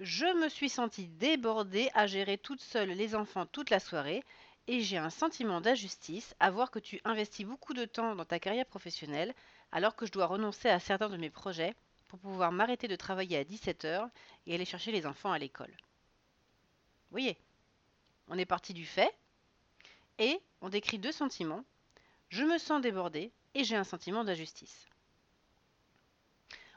Je 0.01 0.25
me 0.25 0.49
suis 0.49 0.71
sentie 0.71 1.09
débordée 1.09 1.91
à 1.93 2.07
gérer 2.07 2.39
toute 2.39 2.63
seule 2.63 2.89
les 2.89 3.15
enfants 3.15 3.45
toute 3.45 3.69
la 3.69 3.79
soirée 3.79 4.25
et 4.67 4.81
j'ai 4.81 4.97
un 4.97 5.11
sentiment 5.11 5.61
d'injustice 5.61 6.35
à 6.41 6.51
voir 6.51 6.71
que 6.71 6.79
tu 6.79 7.03
investis 7.05 7.45
beaucoup 7.45 7.75
de 7.75 7.85
temps 7.85 8.15
dans 8.15 8.25
ta 8.25 8.39
carrière 8.39 8.65
professionnelle 8.65 9.35
alors 9.73 9.95
que 9.97 10.07
je 10.07 10.13
dois 10.13 10.25
renoncer 10.25 10.71
à 10.71 10.81
certains 10.81 11.11
de 11.11 11.19
mes 11.19 11.29
projets 11.29 11.75
pour 12.09 12.19
pouvoir 12.19 12.51
m'arrêter 12.51 12.89
de 12.89 12.97
travailler 12.97 13.37
à 13.37 13.45
17h 13.45 14.09
et 14.47 14.55
aller 14.55 14.65
chercher 14.65 14.91
les 14.91 15.05
enfants 15.05 15.33
à 15.33 15.39
l'école. 15.39 15.69
Vous 15.69 17.11
voyez, 17.19 17.37
on 18.29 18.39
est 18.39 18.47
parti 18.47 18.73
du 18.73 18.87
fait 18.87 19.15
et 20.19 20.41
on 20.63 20.71
décrit 20.71 20.99
deux 20.99 21.13
sentiments. 21.13 21.67
Je 22.31 22.45
me 22.45 22.57
sens 22.57 22.81
débordé 22.81 23.33
et 23.53 23.65
j'ai 23.65 23.77
un 23.77 23.85
sentiment 23.85 24.25
d'injustice. 24.25 24.87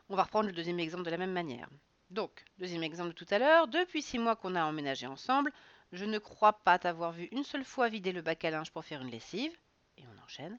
On 0.10 0.18
va 0.18 0.24
reprendre 0.24 0.48
le 0.48 0.54
deuxième 0.54 0.82
exemple 0.82 1.06
de 1.06 1.10
la 1.10 1.18
même 1.18 1.32
manière. 1.32 1.70
Donc, 2.14 2.46
deuxième 2.60 2.84
exemple 2.84 3.10
de 3.10 3.14
tout 3.16 3.26
à 3.32 3.40
l'heure, 3.40 3.68
depuis 3.68 4.04
six 4.04 4.20
mois 4.20 4.36
qu'on 4.36 4.54
a 4.54 4.64
emménagé 4.64 5.08
ensemble, 5.08 5.52
Je 5.94 6.06
ne 6.06 6.18
crois 6.18 6.54
pas 6.54 6.80
t'avoir 6.80 7.12
vu 7.12 7.26
une 7.32 7.44
seule 7.44 7.64
fois 7.64 7.88
vider 7.88 8.12
le 8.12 8.24
bac 8.24 8.44
à 8.46 8.50
linge 8.50 8.72
pour 8.72 8.84
faire 8.84 9.02
une 9.02 9.12
lessive. 9.12 9.56
Et 9.98 10.04
on 10.08 10.24
enchaîne. 10.24 10.58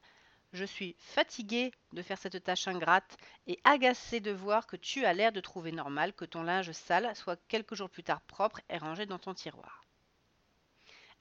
Je 0.53 0.65
suis 0.65 0.95
fatiguée 0.99 1.73
de 1.93 2.03
faire 2.03 2.19
cette 2.19 2.43
tâche 2.45 2.69
ingrate 2.69 3.17
et 3.49 3.59
agacée 3.65 4.21
de 4.21 4.31
voir 4.31 4.69
que 4.69 4.77
tu 4.77 5.05
as 5.05 5.13
l'air 5.13 5.33
de 5.33 5.41
trouver 5.41 5.73
normal 5.73 6.13
que 6.13 6.25
ton 6.25 6.45
linge 6.45 6.71
sale 6.71 7.15
soit 7.17 7.41
quelques 7.49 7.75
jours 7.75 7.91
plus 7.91 8.05
tard 8.05 8.21
propre 8.21 8.61
et 8.71 8.79
rangé 8.79 9.07
dans 9.07 9.19
ton 9.19 9.35
tiroir. 9.35 9.83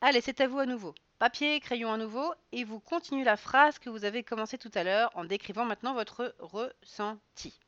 Allez, 0.02 0.22
c'est 0.22 0.42
à 0.42 0.48
vous 0.48 0.60
à 0.60 0.68
nouveau. 0.68 0.94
Papier, 1.18 1.60
crayon 1.60 1.92
à 1.92 1.98
nouveau, 1.98 2.34
et 2.52 2.64
vous 2.64 2.80
continuez 2.80 3.24
la 3.24 3.38
phrase 3.38 3.80
que 3.80 3.90
vous 3.90 4.06
avez 4.06 4.24
commencé 4.24 4.60
tout 4.60 4.72
à 4.76 4.84
l'heure 4.84 5.10
en 5.16 5.26
décrivant 5.26 5.66
maintenant 5.66 5.96
votre 5.96 6.36
ressenti. 6.38 7.60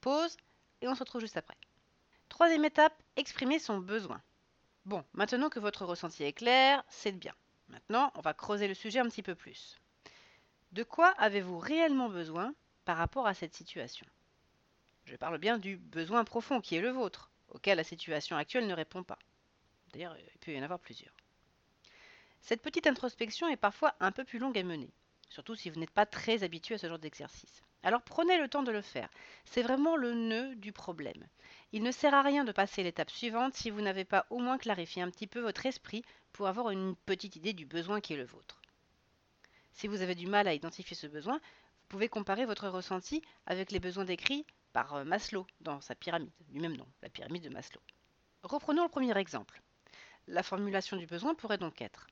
Pause, 0.00 0.36
et 0.80 0.88
on 0.88 0.94
se 0.96 1.00
retrouve 1.00 1.20
juste 1.20 1.36
après. 1.36 1.56
Troisième 2.40 2.64
étape, 2.64 2.94
exprimer 3.16 3.58
son 3.58 3.80
besoin. 3.80 4.22
Bon, 4.86 5.04
maintenant 5.12 5.50
que 5.50 5.60
votre 5.60 5.84
ressenti 5.84 6.24
est 6.24 6.32
clair, 6.32 6.82
c'est 6.88 7.12
bien. 7.12 7.34
Maintenant, 7.68 8.10
on 8.14 8.22
va 8.22 8.32
creuser 8.32 8.66
le 8.66 8.72
sujet 8.72 8.98
un 8.98 9.10
petit 9.10 9.22
peu 9.22 9.34
plus. 9.34 9.78
De 10.72 10.82
quoi 10.82 11.08
avez-vous 11.18 11.58
réellement 11.58 12.08
besoin 12.08 12.54
par 12.86 12.96
rapport 12.96 13.26
à 13.26 13.34
cette 13.34 13.52
situation? 13.52 14.06
Je 15.04 15.16
parle 15.16 15.36
bien 15.36 15.58
du 15.58 15.76
besoin 15.76 16.24
profond 16.24 16.62
qui 16.62 16.76
est 16.76 16.80
le 16.80 16.88
vôtre, 16.88 17.30
auquel 17.50 17.76
la 17.76 17.84
situation 17.84 18.38
actuelle 18.38 18.66
ne 18.66 18.72
répond 18.72 19.02
pas. 19.02 19.18
D'ailleurs, 19.92 20.16
il 20.16 20.38
peut 20.38 20.52
y 20.52 20.58
en 20.58 20.62
avoir 20.62 20.80
plusieurs. 20.80 21.12
Cette 22.40 22.62
petite 22.62 22.86
introspection 22.86 23.48
est 23.48 23.58
parfois 23.58 23.94
un 24.00 24.12
peu 24.12 24.24
plus 24.24 24.38
longue 24.38 24.56
à 24.56 24.62
mener, 24.62 24.88
surtout 25.28 25.56
si 25.56 25.68
vous 25.68 25.78
n'êtes 25.78 25.90
pas 25.90 26.06
très 26.06 26.42
habitué 26.42 26.76
à 26.76 26.78
ce 26.78 26.88
genre 26.88 26.98
d'exercice. 26.98 27.60
Alors 27.82 28.00
prenez 28.00 28.38
le 28.38 28.48
temps 28.48 28.62
de 28.62 28.72
le 28.72 28.80
faire. 28.80 29.10
C'est 29.44 29.62
vraiment 29.62 29.96
le 29.96 30.14
nœud 30.14 30.54
du 30.54 30.72
problème. 30.72 31.26
Il 31.72 31.82
ne 31.82 31.92
sert 31.92 32.14
à 32.14 32.22
rien 32.22 32.44
de 32.44 32.52
passer 32.52 32.82
l'étape 32.82 33.10
suivante 33.10 33.54
si 33.54 33.70
vous 33.70 33.80
n'avez 33.80 34.04
pas 34.04 34.26
au 34.30 34.38
moins 34.38 34.58
clarifié 34.58 35.02
un 35.02 35.10
petit 35.10 35.26
peu 35.26 35.40
votre 35.40 35.66
esprit 35.66 36.04
pour 36.32 36.48
avoir 36.48 36.70
une 36.70 36.96
petite 37.06 37.36
idée 37.36 37.52
du 37.52 37.66
besoin 37.66 38.00
qui 38.00 38.14
est 38.14 38.16
le 38.16 38.24
vôtre. 38.24 38.60
Si 39.72 39.86
vous 39.86 40.02
avez 40.02 40.14
du 40.14 40.26
mal 40.26 40.48
à 40.48 40.54
identifier 40.54 40.96
ce 40.96 41.06
besoin, 41.06 41.36
vous 41.36 41.88
pouvez 41.88 42.08
comparer 42.08 42.44
votre 42.44 42.68
ressenti 42.68 43.22
avec 43.46 43.70
les 43.70 43.80
besoins 43.80 44.04
décrits 44.04 44.44
par 44.72 44.94
euh, 44.94 45.04
Maslow 45.04 45.46
dans 45.60 45.80
sa 45.80 45.94
pyramide, 45.94 46.30
du 46.48 46.60
même 46.60 46.76
nom, 46.76 46.86
la 47.02 47.08
pyramide 47.08 47.44
de 47.44 47.48
Maslow. 47.50 47.80
Reprenons 48.42 48.84
le 48.84 48.88
premier 48.88 49.16
exemple. 49.16 49.62
La 50.26 50.42
formulation 50.42 50.96
du 50.96 51.06
besoin 51.06 51.34
pourrait 51.34 51.58
donc 51.58 51.80
être 51.80 52.06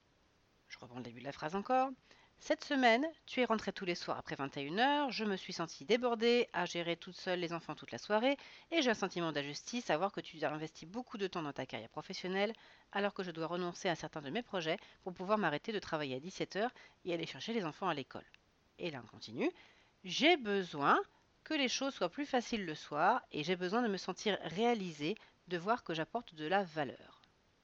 je 0.68 0.78
reprends 0.78 0.98
le 0.98 1.02
début 1.02 1.20
de 1.20 1.24
la 1.24 1.32
phrase 1.32 1.54
encore. 1.54 1.90
Cette 2.40 2.64
semaine, 2.64 3.06
tu 3.26 3.40
es 3.40 3.44
rentrée 3.44 3.72
tous 3.72 3.84
les 3.84 3.96
soirs 3.96 4.16
après 4.16 4.36
21h, 4.36 5.10
je 5.10 5.24
me 5.24 5.36
suis 5.36 5.52
sentie 5.52 5.84
débordée 5.84 6.48
à 6.52 6.64
gérer 6.64 6.96
toute 6.96 7.16
seule 7.16 7.40
les 7.40 7.52
enfants 7.52 7.74
toute 7.74 7.90
la 7.90 7.98
soirée 7.98 8.36
et 8.70 8.80
j'ai 8.80 8.90
un 8.90 8.94
sentiment 8.94 9.32
d'injustice 9.32 9.90
à 9.90 9.98
voir 9.98 10.12
que 10.12 10.20
tu 10.20 10.42
as 10.42 10.52
investi 10.52 10.86
beaucoup 10.86 11.18
de 11.18 11.26
temps 11.26 11.42
dans 11.42 11.52
ta 11.52 11.66
carrière 11.66 11.90
professionnelle 11.90 12.54
alors 12.92 13.12
que 13.12 13.22
je 13.22 13.32
dois 13.32 13.48
renoncer 13.48 13.88
à 13.88 13.96
certains 13.96 14.22
de 14.22 14.30
mes 14.30 14.42
projets 14.42 14.78
pour 15.02 15.12
pouvoir 15.12 15.36
m'arrêter 15.36 15.72
de 15.72 15.78
travailler 15.78 16.14
à 16.14 16.20
17h 16.20 16.70
et 17.04 17.12
aller 17.12 17.26
chercher 17.26 17.52
les 17.52 17.64
enfants 17.64 17.88
à 17.88 17.94
l'école. 17.94 18.24
Et 18.78 18.90
là 18.90 19.02
on 19.04 19.08
continue. 19.08 19.50
J'ai 20.04 20.36
besoin 20.36 20.98
que 21.44 21.54
les 21.54 21.68
choses 21.68 21.92
soient 21.92 22.08
plus 22.08 22.24
faciles 22.24 22.64
le 22.64 22.74
soir 22.74 23.20
et 23.32 23.42
j'ai 23.42 23.56
besoin 23.56 23.82
de 23.82 23.88
me 23.88 23.96
sentir 23.96 24.38
réalisée, 24.42 25.16
de 25.48 25.58
voir 25.58 25.82
que 25.82 25.92
j'apporte 25.92 26.34
de 26.34 26.46
la 26.46 26.62
valeur. 26.62 27.20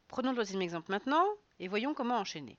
Prenons 0.09 0.33
le 0.33 0.37
deuxième 0.37 0.62
exemple 0.62 0.90
maintenant 0.90 1.26
et 1.61 1.69
voyons 1.69 1.95
comment 1.95 2.19
enchaîner. 2.19 2.59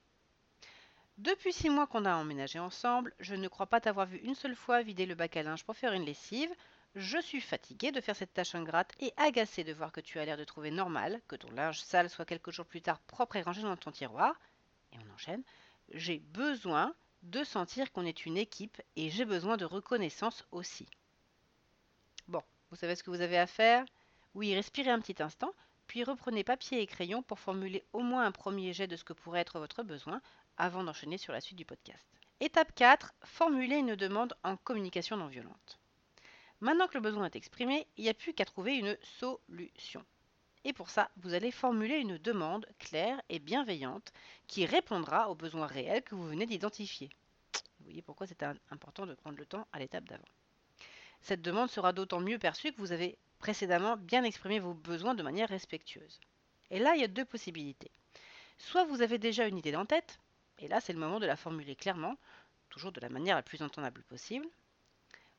Depuis 1.18 1.54
six 1.54 1.70
mois 1.70 1.86
qu'on 1.86 2.04
a 2.04 2.14
emménagé 2.14 2.58
ensemble, 2.58 3.14
je 3.20 3.34
ne 3.34 3.48
crois 3.48 3.66
pas 3.66 3.80
t'avoir 3.80 4.06
vu 4.06 4.18
une 4.18 4.34
seule 4.34 4.54
fois 4.54 4.82
vider 4.82 5.06
le 5.06 5.14
bac 5.14 5.34
à 5.38 5.42
linge 5.42 5.64
pour 5.64 5.74
faire 5.74 5.94
une 5.94 6.04
lessive. 6.04 6.50
Je 6.94 7.18
suis 7.18 7.40
fatiguée 7.40 7.90
de 7.90 8.02
faire 8.02 8.14
cette 8.14 8.34
tâche 8.34 8.54
ingrate 8.54 8.92
et 9.00 9.14
agacée 9.16 9.64
de 9.64 9.72
voir 9.72 9.92
que 9.92 10.00
tu 10.02 10.18
as 10.18 10.26
l'air 10.26 10.36
de 10.36 10.44
trouver 10.44 10.70
normal 10.70 11.22
que 11.26 11.36
ton 11.36 11.50
linge 11.52 11.80
sale 11.80 12.10
soit 12.10 12.26
quelques 12.26 12.50
jours 12.50 12.66
plus 12.66 12.82
tard 12.82 13.00
propre 13.00 13.36
et 13.36 13.42
rangé 13.42 13.62
dans 13.62 13.76
ton 13.76 13.92
tiroir. 13.92 14.38
Et 14.92 14.96
on 14.98 15.14
enchaîne. 15.14 15.42
J'ai 15.90 16.18
besoin 16.18 16.94
de 17.22 17.44
sentir 17.44 17.92
qu'on 17.92 18.04
est 18.04 18.26
une 18.26 18.36
équipe 18.36 18.82
et 18.96 19.08
j'ai 19.08 19.24
besoin 19.24 19.56
de 19.56 19.64
reconnaissance 19.64 20.44
aussi. 20.52 20.86
Bon, 22.28 22.42
vous 22.70 22.76
savez 22.76 22.94
ce 22.94 23.02
que 23.02 23.10
vous 23.10 23.22
avez 23.22 23.38
à 23.38 23.46
faire? 23.46 23.86
Oui, 24.34 24.54
respirez 24.54 24.90
un 24.90 25.00
petit 25.00 25.22
instant, 25.22 25.52
puis 25.86 26.04
reprenez 26.04 26.44
papier 26.44 26.82
et 26.82 26.86
crayon 26.86 27.22
pour 27.22 27.38
formuler 27.38 27.84
au 27.94 28.00
moins 28.00 28.26
un 28.26 28.32
premier 28.32 28.74
jet 28.74 28.86
de 28.86 28.96
ce 28.96 29.04
que 29.04 29.14
pourrait 29.14 29.40
être 29.40 29.58
votre 29.58 29.82
besoin 29.82 30.20
avant 30.56 30.84
d'enchaîner 30.84 31.18
sur 31.18 31.32
la 31.32 31.40
suite 31.40 31.58
du 31.58 31.64
podcast. 31.64 32.04
Étape 32.40 32.74
4, 32.74 33.14
formuler 33.24 33.76
une 33.76 33.96
demande 33.96 34.34
en 34.44 34.56
communication 34.56 35.16
non 35.16 35.26
violente. 35.26 35.78
Maintenant 36.60 36.86
que 36.86 36.94
le 36.94 37.00
besoin 37.00 37.26
est 37.26 37.36
exprimé, 37.36 37.86
il 37.96 38.04
n'y 38.04 38.10
a 38.10 38.14
plus 38.14 38.34
qu'à 38.34 38.44
trouver 38.44 38.76
une 38.76 38.96
solution. 39.18 40.04
Et 40.64 40.72
pour 40.72 40.90
ça, 40.90 41.10
vous 41.18 41.34
allez 41.34 41.50
formuler 41.50 41.96
une 41.98 42.18
demande 42.18 42.66
claire 42.78 43.20
et 43.28 43.38
bienveillante 43.38 44.12
qui 44.46 44.66
répondra 44.66 45.30
aux 45.30 45.34
besoins 45.34 45.66
réels 45.66 46.02
que 46.02 46.14
vous 46.14 46.26
venez 46.26 46.46
d'identifier. 46.46 47.08
Vous 47.78 47.84
voyez 47.84 48.02
pourquoi 48.02 48.26
c'est 48.26 48.42
important 48.70 49.06
de 49.06 49.14
prendre 49.14 49.38
le 49.38 49.46
temps 49.46 49.66
à 49.72 49.78
l'étape 49.78 50.08
d'avant. 50.08 50.24
Cette 51.20 51.42
demande 51.42 51.70
sera 51.70 51.92
d'autant 51.92 52.20
mieux 52.20 52.38
perçue 52.38 52.72
que 52.72 52.78
vous 52.78 52.92
avez 52.92 53.18
précédemment 53.38 53.96
bien 53.96 54.24
exprimé 54.24 54.58
vos 54.58 54.74
besoins 54.74 55.14
de 55.14 55.22
manière 55.22 55.48
respectueuse. 55.48 56.20
Et 56.70 56.78
là, 56.78 56.94
il 56.96 57.00
y 57.00 57.04
a 57.04 57.08
deux 57.08 57.24
possibilités. 57.24 57.90
Soit 58.58 58.84
vous 58.84 59.02
avez 59.02 59.18
déjà 59.18 59.46
une 59.46 59.58
idée 59.58 59.76
en 59.76 59.86
tête, 59.86 60.18
et 60.58 60.68
là, 60.68 60.80
c'est 60.80 60.92
le 60.92 60.98
moment 60.98 61.20
de 61.20 61.26
la 61.26 61.36
formuler 61.36 61.76
clairement, 61.76 62.16
toujours 62.70 62.92
de 62.92 63.00
la 63.00 63.08
manière 63.08 63.36
la 63.36 63.42
plus 63.42 63.62
entendable 63.62 64.02
possible. 64.02 64.46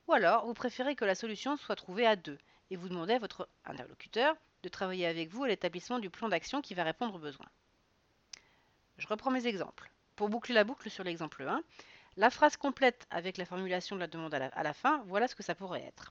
Ou 0.06 0.12
alors, 0.12 0.46
vous 0.46 0.54
préférez 0.54 0.96
que 0.96 1.04
la 1.04 1.14
solution 1.14 1.56
soit 1.56 1.76
trouvée 1.76 2.06
à 2.06 2.16
deux, 2.16 2.38
et 2.70 2.76
vous 2.76 2.88
demandez 2.88 3.14
à 3.14 3.18
votre 3.18 3.48
interlocuteur 3.64 4.36
de 4.62 4.68
travailler 4.68 5.06
avec 5.06 5.30
vous 5.30 5.44
à 5.44 5.48
l'établissement 5.48 5.98
du 5.98 6.10
plan 6.10 6.28
d'action 6.28 6.60
qui 6.60 6.74
va 6.74 6.84
répondre 6.84 7.14
aux 7.14 7.20
besoins. 7.20 7.48
Je 8.98 9.06
reprends 9.06 9.30
mes 9.30 9.46
exemples. 9.46 9.90
Pour 10.16 10.28
boucler 10.28 10.54
la 10.54 10.64
boucle 10.64 10.90
sur 10.90 11.04
l'exemple 11.04 11.42
1, 11.42 11.62
la 12.16 12.30
phrase 12.30 12.56
complète 12.56 13.06
avec 13.10 13.36
la 13.36 13.44
formulation 13.44 13.94
de 13.94 14.00
la 14.00 14.08
demande 14.08 14.34
à 14.34 14.62
la, 14.62 14.72
fin, 14.72 15.04
voilà 15.06 15.28
ce 15.28 15.36
que 15.36 15.44
ça 15.44 15.54
pourrait 15.54 15.84
être. 15.84 16.10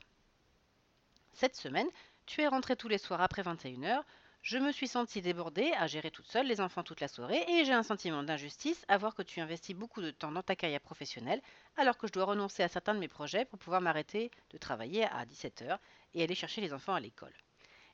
Cette 1.34 1.56
semaine, 1.56 1.90
tu 2.26 2.42
es 2.42 2.48
rentré 2.48 2.76
tous 2.76 2.88
les 2.88 2.98
soirs 2.98 3.22
après 3.22 3.42
21h, 3.42 4.02
je 4.42 4.58
me 4.58 4.72
suis 4.72 4.88
sentie 4.88 5.22
débordée 5.22 5.74
à 5.74 5.86
gérer 5.88 6.10
toute 6.10 6.28
seule 6.28 6.48
les 6.48 6.60
enfants 6.62 6.82
toute 6.84 7.02
la 7.02 7.08
soirée 7.08 7.44
et 7.50 7.66
j'ai 7.66 7.74
un 7.74 7.84
sentiment 7.84 8.24
d'injustice 8.24 8.84
à 8.88 8.98
voir 8.98 9.14
que 9.14 9.22
tu 9.22 9.42
investis 9.42 9.76
beaucoup 9.76 10.02
de 10.02 10.10
temps 10.10 10.32
dans 10.32 10.42
ta 10.42 10.56
carrière 10.56 10.82
professionnelle 10.82 11.42
alors 11.76 11.98
que 11.98 12.08
je 12.08 12.14
dois 12.14 12.26
renoncer 12.26 12.64
à 12.64 12.68
certains 12.68 12.96
de 12.96 13.00
mes 13.00 13.08
projets 13.08 13.46
pour 13.46 13.60
pouvoir 13.60 13.82
m'arrêter 13.82 14.32
de 14.52 14.58
travailler 14.58 15.04
à 15.06 15.26
17h 15.26 15.78
et 16.16 16.24
aller 16.24 16.34
chercher 16.36 16.62
les 16.62 16.74
enfants 16.74 16.96
à 16.96 17.00
l'école. 17.00 17.34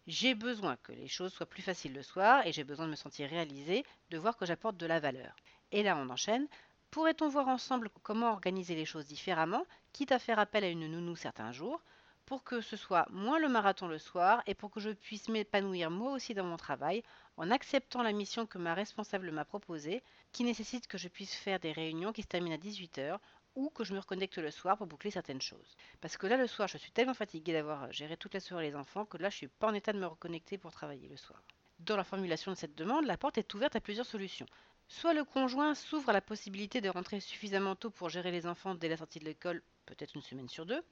J'ai 0.08 0.36
besoin 0.36 0.78
que 0.78 0.92
les 0.92 1.08
choses 1.08 1.34
soient 1.34 1.46
plus 1.50 1.62
faciles 1.64 1.94
le 1.94 2.04
soir 2.04 2.46
et 2.46 2.54
j'ai 2.54 2.64
besoin 2.64 2.86
de 2.86 2.92
me 2.92 2.96
sentir 2.96 3.30
réalisée, 3.30 3.84
de 4.12 4.18
voir 4.18 4.38
que 4.38 4.46
j'apporte 4.46 4.78
de 4.78 4.86
la 4.86 5.00
valeur. 5.00 5.36
Et 5.72 5.82
là 5.84 5.98
on 5.98 6.10
enchaîne. 6.10 6.48
Pourrait-on 6.92 7.30
voir 7.30 7.48
ensemble 7.48 7.90
comment 8.04 8.32
organiser 8.32 8.76
les 8.76 8.86
choses 8.86 9.08
différemment, 9.08 9.66
quitte 9.92 10.12
à 10.12 10.20
faire 10.20 10.40
appel 10.40 10.64
à 10.64 10.70
une 10.70 10.88
nounou 10.88 11.16
certains 11.16 11.52
jours? 11.52 11.82
Pour 12.26 12.44
que 12.44 12.62
ce 12.62 12.78
soit 12.78 13.08
moins 13.10 13.40
le 13.40 13.50
marathon 13.50 13.88
le 13.88 13.98
soir 13.98 14.42
et 14.48 14.56
pour 14.56 14.72
que 14.72 14.80
je 14.80 14.90
puisse 14.90 15.30
m'épanouir 15.30 15.92
moi 15.92 16.12
aussi 16.14 16.34
dans 16.34 16.46
mon 16.46 16.58
travail 16.58 17.04
en 17.38 17.52
acceptant 17.52 18.04
la 18.04 18.12
mission 18.12 18.46
que 18.46 18.58
ma 18.58 18.74
responsable 18.74 19.32
m'a 19.32 19.46
proposée, 19.46 20.04
qui 20.32 20.44
nécessite 20.44 20.88
que 20.88 20.98
je 20.98 21.08
puisse 21.08 21.34
faire 21.34 21.60
des 21.60 21.72
réunions 21.72 22.14
qui 22.14 22.22
se 22.22 22.28
terminent 22.28 22.56
à 22.56 22.60
18h 22.60 23.20
ou 23.56 23.70
que 23.70 23.84
je 23.84 23.94
me 23.94 24.00
reconnecte 24.00 24.38
le 24.38 24.52
soir 24.52 24.78
pour 24.78 24.88
boucler 24.88 25.12
certaines 25.12 25.42
choses. 25.42 25.76
Parce 26.02 26.18
que 26.18 26.28
là, 26.28 26.38
le 26.38 26.48
soir, 26.48 26.68
je 26.68 26.78
suis 26.78 26.92
tellement 26.92 27.14
fatiguée 27.14 27.54
d'avoir 27.54 27.92
géré 27.92 28.18
toute 28.18 28.34
la 28.34 28.40
soirée 28.40 28.70
les 28.70 28.76
enfants 28.76 29.06
que 29.06 29.18
là, 29.18 29.30
je 29.30 29.36
suis 29.36 29.48
pas 29.48 29.68
en 29.68 29.74
état 29.74 29.94
de 29.94 30.00
me 30.00 30.08
reconnecter 30.08 30.58
pour 30.58 30.72
travailler 30.72 31.08
le 31.08 31.18
soir. 31.18 31.42
Dans 31.80 31.98
la 31.98 32.04
formulation 32.04 32.52
de 32.52 32.58
cette 32.58 32.76
demande, 32.76 33.06
la 33.06 33.18
porte 33.18 33.38
est 33.38 33.54
ouverte 33.54 33.76
à 33.76 33.82
plusieurs 33.82 34.06
solutions. 34.06 34.46
Soit 34.88 35.14
le 35.14 35.24
conjoint 35.24 35.76
s'ouvre 35.76 36.10
à 36.10 36.14
la 36.14 36.22
possibilité 36.22 36.82
de 36.82 36.90
rentrer 36.90 37.20
suffisamment 37.20 37.76
tôt 37.76 37.90
pour 37.90 38.10
gérer 38.10 38.32
les 38.32 38.48
enfants 38.48 38.76
dès 38.76 38.90
la 38.90 38.98
sortie 38.98 39.20
de 39.20 39.26
l'école, 39.26 39.62
peut-être 39.86 40.16
une 40.16 40.22
semaine 40.22 40.50
sur 40.50 40.66
deux, 40.66 40.84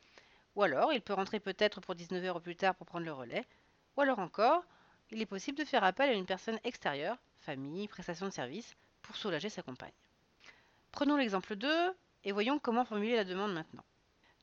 ou 0.55 0.63
alors, 0.63 0.93
il 0.93 1.01
peut 1.01 1.13
rentrer 1.13 1.39
peut-être 1.39 1.81
pour 1.81 1.95
19h 1.95 2.37
ou 2.37 2.39
plus 2.39 2.55
tard 2.55 2.75
pour 2.75 2.87
prendre 2.87 3.05
le 3.05 3.13
relais. 3.13 3.45
Ou 3.95 4.01
alors 4.01 4.19
encore, 4.19 4.63
il 5.11 5.21
est 5.21 5.25
possible 5.25 5.57
de 5.57 5.65
faire 5.65 5.83
appel 5.83 6.09
à 6.09 6.13
une 6.13 6.25
personne 6.25 6.59
extérieure, 6.63 7.17
famille, 7.39 7.87
prestation 7.87 8.25
de 8.25 8.33
service, 8.33 8.75
pour 9.01 9.15
soulager 9.15 9.49
sa 9.49 9.61
compagne. 9.61 9.91
Prenons 10.91 11.17
l'exemple 11.17 11.55
2 11.55 11.93
et 12.23 12.31
voyons 12.31 12.59
comment 12.59 12.85
formuler 12.85 13.15
la 13.15 13.23
demande 13.23 13.53
maintenant. 13.53 13.83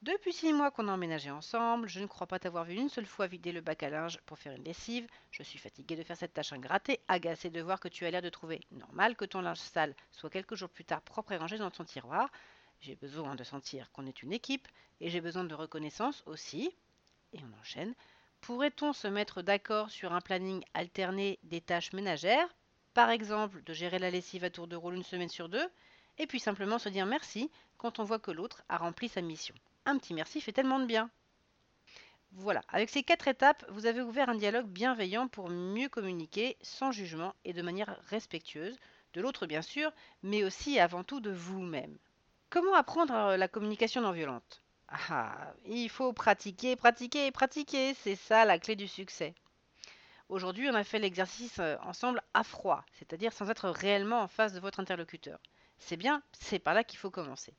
Depuis 0.03 0.33
six 0.33 0.53
mois 0.53 0.71
qu'on 0.71 0.87
a 0.87 0.93
emménagé 0.93 1.29
ensemble, 1.29 1.89
je 1.89 1.99
ne 1.99 2.07
crois 2.07 2.29
pas 2.29 2.39
t'avoir 2.39 2.65
vu 2.65 2.75
une 2.75 2.89
seule 2.89 3.05
fois 3.05 3.27
vider 3.27 3.51
le 3.51 3.61
bac 3.61 3.83
à 3.83 3.91
linge 3.91 4.21
pour 4.27 4.39
faire 4.39 4.55
une 4.55 4.63
lessive. 4.63 5.09
Je 5.33 5.43
suis 5.43 5.59
fatiguée 5.59 5.97
de 5.97 6.05
faire 6.05 6.17
cette 6.17 6.33
tâche 6.33 6.53
ingrate 6.53 6.93
agacée 7.09 7.51
de 7.51 7.61
voir 7.61 7.81
que 7.81 7.89
tu 7.89 8.07
as 8.07 8.11
l'air 8.13 8.23
de 8.23 8.29
trouver 8.29 8.61
normal 8.71 9.17
que 9.17 9.25
ton 9.25 9.41
linge 9.41 9.59
sale 9.59 9.97
soit 10.13 10.31
quelques 10.31 10.55
jours 10.55 10.69
plus 10.69 10.85
tard 10.85 11.03
propre 11.03 11.33
et 11.33 11.37
rangé 11.37 11.59
dans 11.59 11.73
ton 11.73 11.83
tiroir. 11.83 12.31
J'ai 12.81 12.95
besoin 12.95 13.35
de 13.35 13.45
sentir 13.45 13.91
qu'on 13.93 14.07
est 14.07 14.23
une 14.23 14.33
équipe 14.33 14.69
et 15.01 15.11
j'ai 15.11 15.21
besoin 15.21 15.45
de 15.45 15.55
reconnaissance 15.55 16.23
aussi. 16.27 16.75
Et 17.33 17.39
on 17.43 17.61
enchaîne. 17.61 17.95
Pourrait-on 18.41 18.93
se 18.93 19.09
mettre 19.09 19.43
d'accord 19.43 19.91
sur 19.91 20.13
un 20.13 20.21
planning 20.21 20.63
alterné 20.75 21.39
des 21.43 21.61
tâches 21.61 21.93
ménagères 21.93 22.49
Par 22.95 23.11
exemple, 23.11 23.63
de 23.65 23.73
gérer 23.73 23.99
la 23.99 24.11
lessive 24.11 24.45
à 24.45 24.51
tour 24.51 24.69
de 24.69 24.77
rôle 24.77 24.95
une 24.95 25.03
semaine 25.03 25.29
sur 25.29 25.49
deux 25.49 25.69
et 26.19 26.27
puis 26.27 26.41
simplement 26.41 26.79
se 26.79 26.89
dire 26.89 27.07
merci 27.07 27.51
quand 27.77 27.99
on 27.99 28.05
voit 28.05 28.19
que 28.19 28.31
l'autre 28.31 28.63
a 28.69 28.77
rempli 28.77 29.09
sa 29.09 29.23
mission? 29.23 29.55
Un 29.87 29.99
petit 29.99 30.15
merci 30.15 30.41
fait 30.41 30.53
tellement 30.53 30.81
de 30.81 30.87
bien. 30.87 31.11
Voilà, 32.33 32.63
avec 32.69 32.91
ces 32.91 33.03
quatre 33.03 33.27
étapes, 33.27 33.65
vous 33.71 33.87
avez 33.87 34.03
ouvert 34.03 34.29
un 34.29 34.35
dialogue 34.35 34.67
bienveillant 34.67 35.29
pour 35.29 35.49
mieux 35.49 35.89
communiquer 35.89 36.57
sans 36.61 36.93
jugement 36.93 37.35
et 37.45 37.53
de 37.53 37.63
manière 37.63 37.99
respectueuse, 38.09 38.77
de 39.15 39.21
l'autre 39.21 39.47
bien 39.47 39.63
sûr, 39.63 39.91
mais 40.23 40.45
aussi 40.45 40.79
avant 40.79 41.05
tout 41.05 41.21
de 41.21 41.31
vous-même. 41.31 41.99
Comment 42.51 42.75
apprendre 42.75 43.15
euh, 43.15 43.37
la 43.37 43.47
communication 43.47 44.01
non 44.01 44.13
violente? 44.13 44.63
Ah, 44.89 45.53
il 45.67 45.91
faut 45.91 46.15
pratiquer, 46.15 46.77
pratiquer, 46.77 47.31
pratiquer, 47.31 47.93
c'est 47.93 48.17
ça 48.17 48.47
la 48.47 48.59
clé 48.59 48.75
du 48.75 48.89
succès. 48.89 49.35
Aujourd'hui, 50.31 50.69
on 50.71 50.75
a 50.75 50.83
fait 50.83 50.99
l'exercice 50.99 51.59
euh, 51.59 51.77
ensemble 51.83 52.23
à 52.33 52.45
froid, 52.45 52.85
c'est-à-dire 52.95 53.35
sans 53.35 53.51
être 53.51 53.69
réellement 53.69 54.23
en 54.23 54.29
face 54.29 54.55
de 54.55 54.61
votre 54.61 54.81
interlocuteur. 54.81 55.39
C'est 55.79 55.99
bien, 55.99 56.23
c'est 56.33 56.59
par 56.59 56.73
là 56.73 56.85
qu'il 56.85 56.99
faut 56.99 57.11
commencer. 57.11 57.55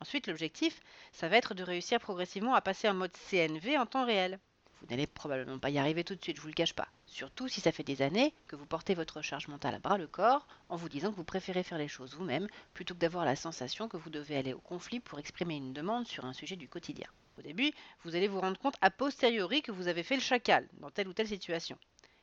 Ensuite, 0.00 0.26
l'objectif, 0.26 0.80
ça 1.12 1.28
va 1.28 1.36
être 1.36 1.54
de 1.54 1.62
réussir 1.62 2.00
progressivement 2.00 2.54
à 2.54 2.60
passer 2.60 2.88
en 2.88 2.94
mode 2.94 3.16
CNV 3.30 3.78
en 3.78 3.86
temps 3.86 4.04
réel. 4.04 4.40
Vous 4.82 4.88
n'allez 4.90 5.06
probablement 5.06 5.60
pas 5.60 5.70
y 5.70 5.78
arriver 5.78 6.02
tout 6.02 6.16
de 6.16 6.22
suite, 6.22 6.36
je 6.36 6.42
vous 6.42 6.48
le 6.48 6.54
cache 6.54 6.72
pas. 6.72 6.88
Surtout 7.06 7.46
si 7.46 7.60
ça 7.60 7.70
fait 7.70 7.84
des 7.84 8.02
années 8.02 8.34
que 8.48 8.56
vous 8.56 8.66
portez 8.66 8.94
votre 8.94 9.22
charge 9.22 9.46
mentale 9.46 9.76
à 9.76 9.78
bras 9.78 9.96
le 9.96 10.08
corps 10.08 10.48
en 10.68 10.74
vous 10.74 10.88
disant 10.88 11.12
que 11.12 11.16
vous 11.16 11.24
préférez 11.24 11.62
faire 11.62 11.78
les 11.78 11.86
choses 11.86 12.16
vous-même 12.16 12.48
plutôt 12.74 12.94
que 12.94 12.98
d'avoir 12.98 13.24
la 13.24 13.36
sensation 13.36 13.86
que 13.86 13.96
vous 13.96 14.10
devez 14.10 14.36
aller 14.36 14.52
au 14.52 14.58
conflit 14.58 14.98
pour 14.98 15.20
exprimer 15.20 15.54
une 15.54 15.72
demande 15.72 16.08
sur 16.08 16.24
un 16.24 16.32
sujet 16.32 16.56
du 16.56 16.68
quotidien. 16.68 17.06
Au 17.38 17.42
début, 17.42 17.70
vous 18.02 18.16
allez 18.16 18.26
vous 18.26 18.40
rendre 18.40 18.58
compte 18.58 18.74
a 18.80 18.90
posteriori 18.90 19.62
que 19.62 19.70
vous 19.70 19.86
avez 19.86 20.02
fait 20.02 20.16
le 20.16 20.20
chacal 20.20 20.68
dans 20.80 20.90
telle 20.90 21.06
ou 21.06 21.12
telle 21.12 21.28
situation. 21.28 21.78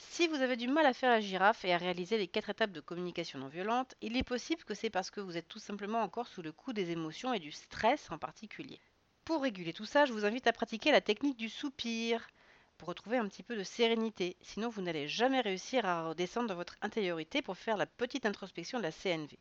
Si 0.00 0.28
vous 0.28 0.42
avez 0.42 0.56
du 0.56 0.68
mal 0.68 0.86
à 0.86 0.92
faire 0.92 1.10
la 1.10 1.20
girafe 1.20 1.64
et 1.64 1.74
à 1.74 1.76
réaliser 1.76 2.18
les 2.18 2.28
quatre 2.28 2.50
étapes 2.50 2.70
de 2.70 2.80
communication 2.80 3.40
non 3.40 3.48
violente, 3.48 3.96
il 4.00 4.16
est 4.16 4.22
possible 4.22 4.62
que 4.62 4.74
c'est 4.74 4.90
parce 4.90 5.10
que 5.10 5.20
vous 5.20 5.36
êtes 5.36 5.48
tout 5.48 5.58
simplement 5.58 6.02
encore 6.02 6.28
sous 6.28 6.40
le 6.40 6.52
coup 6.52 6.72
des 6.72 6.92
émotions 6.92 7.34
et 7.34 7.40
du 7.40 7.50
stress 7.50 8.08
en 8.12 8.16
particulier. 8.16 8.80
Pour 9.24 9.42
réguler 9.42 9.72
tout 9.72 9.86
ça, 9.86 10.06
je 10.06 10.12
vous 10.12 10.24
invite 10.24 10.46
à 10.46 10.52
pratiquer 10.52 10.92
la 10.92 11.00
technique 11.00 11.36
du 11.36 11.48
soupir 11.48 12.28
pour 12.76 12.86
retrouver 12.86 13.16
un 13.16 13.26
petit 13.26 13.42
peu 13.42 13.56
de 13.56 13.64
sérénité. 13.64 14.36
Sinon, 14.40 14.68
vous 14.68 14.82
n'allez 14.82 15.08
jamais 15.08 15.40
réussir 15.40 15.84
à 15.84 16.10
redescendre 16.10 16.46
dans 16.46 16.54
votre 16.54 16.76
intériorité 16.80 17.42
pour 17.42 17.58
faire 17.58 17.76
la 17.76 17.86
petite 17.86 18.24
introspection 18.24 18.78
de 18.78 18.84
la 18.84 18.92
CNV. 18.92 19.36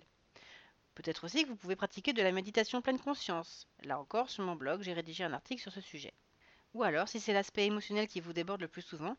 Peut-être 0.94 1.24
aussi 1.24 1.44
que 1.44 1.48
vous 1.48 1.56
pouvez 1.56 1.76
pratiquer 1.76 2.12
de 2.12 2.22
la 2.22 2.32
méditation 2.32 2.82
pleine 2.82 2.98
conscience. 2.98 3.66
Là 3.84 4.00
encore, 4.00 4.30
sur 4.30 4.44
mon 4.44 4.56
blog, 4.56 4.82
j'ai 4.82 4.92
rédigé 4.92 5.24
un 5.24 5.32
article 5.32 5.62
sur 5.62 5.72
ce 5.72 5.80
sujet. 5.80 6.12
Ou 6.74 6.82
alors, 6.82 7.08
si 7.08 7.20
c'est 7.20 7.32
l'aspect 7.32 7.66
émotionnel 7.66 8.08
qui 8.08 8.20
vous 8.20 8.32
déborde 8.32 8.60
le 8.60 8.68
plus 8.68 8.82
souvent, 8.82 9.16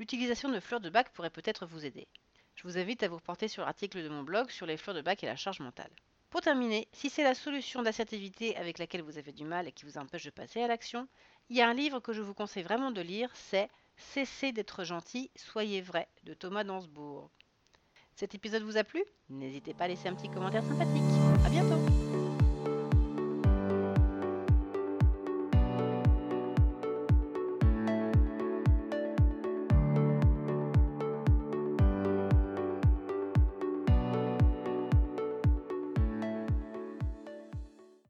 l'utilisation 0.00 0.48
de 0.48 0.58
fleurs 0.58 0.80
de 0.80 0.90
bac 0.90 1.12
pourrait 1.12 1.30
peut-être 1.30 1.66
vous 1.66 1.84
aider. 1.84 2.08
Je 2.56 2.64
vous 2.64 2.78
invite 2.78 3.02
à 3.04 3.08
vous 3.08 3.16
reporter 3.16 3.46
sur 3.46 3.64
l'article 3.64 4.02
de 4.02 4.08
mon 4.08 4.24
blog 4.24 4.50
sur 4.50 4.66
les 4.66 4.76
fleurs 4.76 4.96
de 4.96 5.02
bac 5.02 5.22
et 5.22 5.26
la 5.26 5.36
charge 5.36 5.60
mentale. 5.60 5.90
Pour 6.30 6.40
terminer, 6.40 6.88
si 6.92 7.10
c'est 7.10 7.22
la 7.22 7.34
solution 7.34 7.82
d'assertivité 7.82 8.56
avec 8.56 8.78
laquelle 8.78 9.02
vous 9.02 9.18
avez 9.18 9.32
du 9.32 9.44
mal 9.44 9.68
et 9.68 9.72
qui 9.72 9.84
vous 9.84 9.98
empêche 9.98 10.24
de 10.24 10.30
passer 10.30 10.62
à 10.62 10.66
l'action, 10.66 11.06
il 11.48 11.56
y 11.56 11.60
a 11.60 11.68
un 11.68 11.74
livre 11.74 12.00
que 12.00 12.12
je 12.12 12.22
vous 12.22 12.34
conseille 12.34 12.62
vraiment 12.62 12.90
de 12.90 13.00
lire, 13.00 13.30
c'est 13.34 13.68
Cessez 13.96 14.52
d'être 14.52 14.82
gentil, 14.84 15.30
soyez 15.36 15.82
vrai 15.82 16.08
de 16.24 16.32
Thomas 16.32 16.64
Dansbourg. 16.64 17.30
Cet 18.14 18.34
épisode 18.34 18.62
vous 18.62 18.78
a 18.78 18.84
plu? 18.84 19.04
N'hésitez 19.28 19.74
pas 19.74 19.84
à 19.84 19.88
laisser 19.88 20.08
un 20.08 20.14
petit 20.14 20.30
commentaire 20.30 20.64
sympathique. 20.64 21.02
À 21.44 21.50
bientôt 21.50 22.09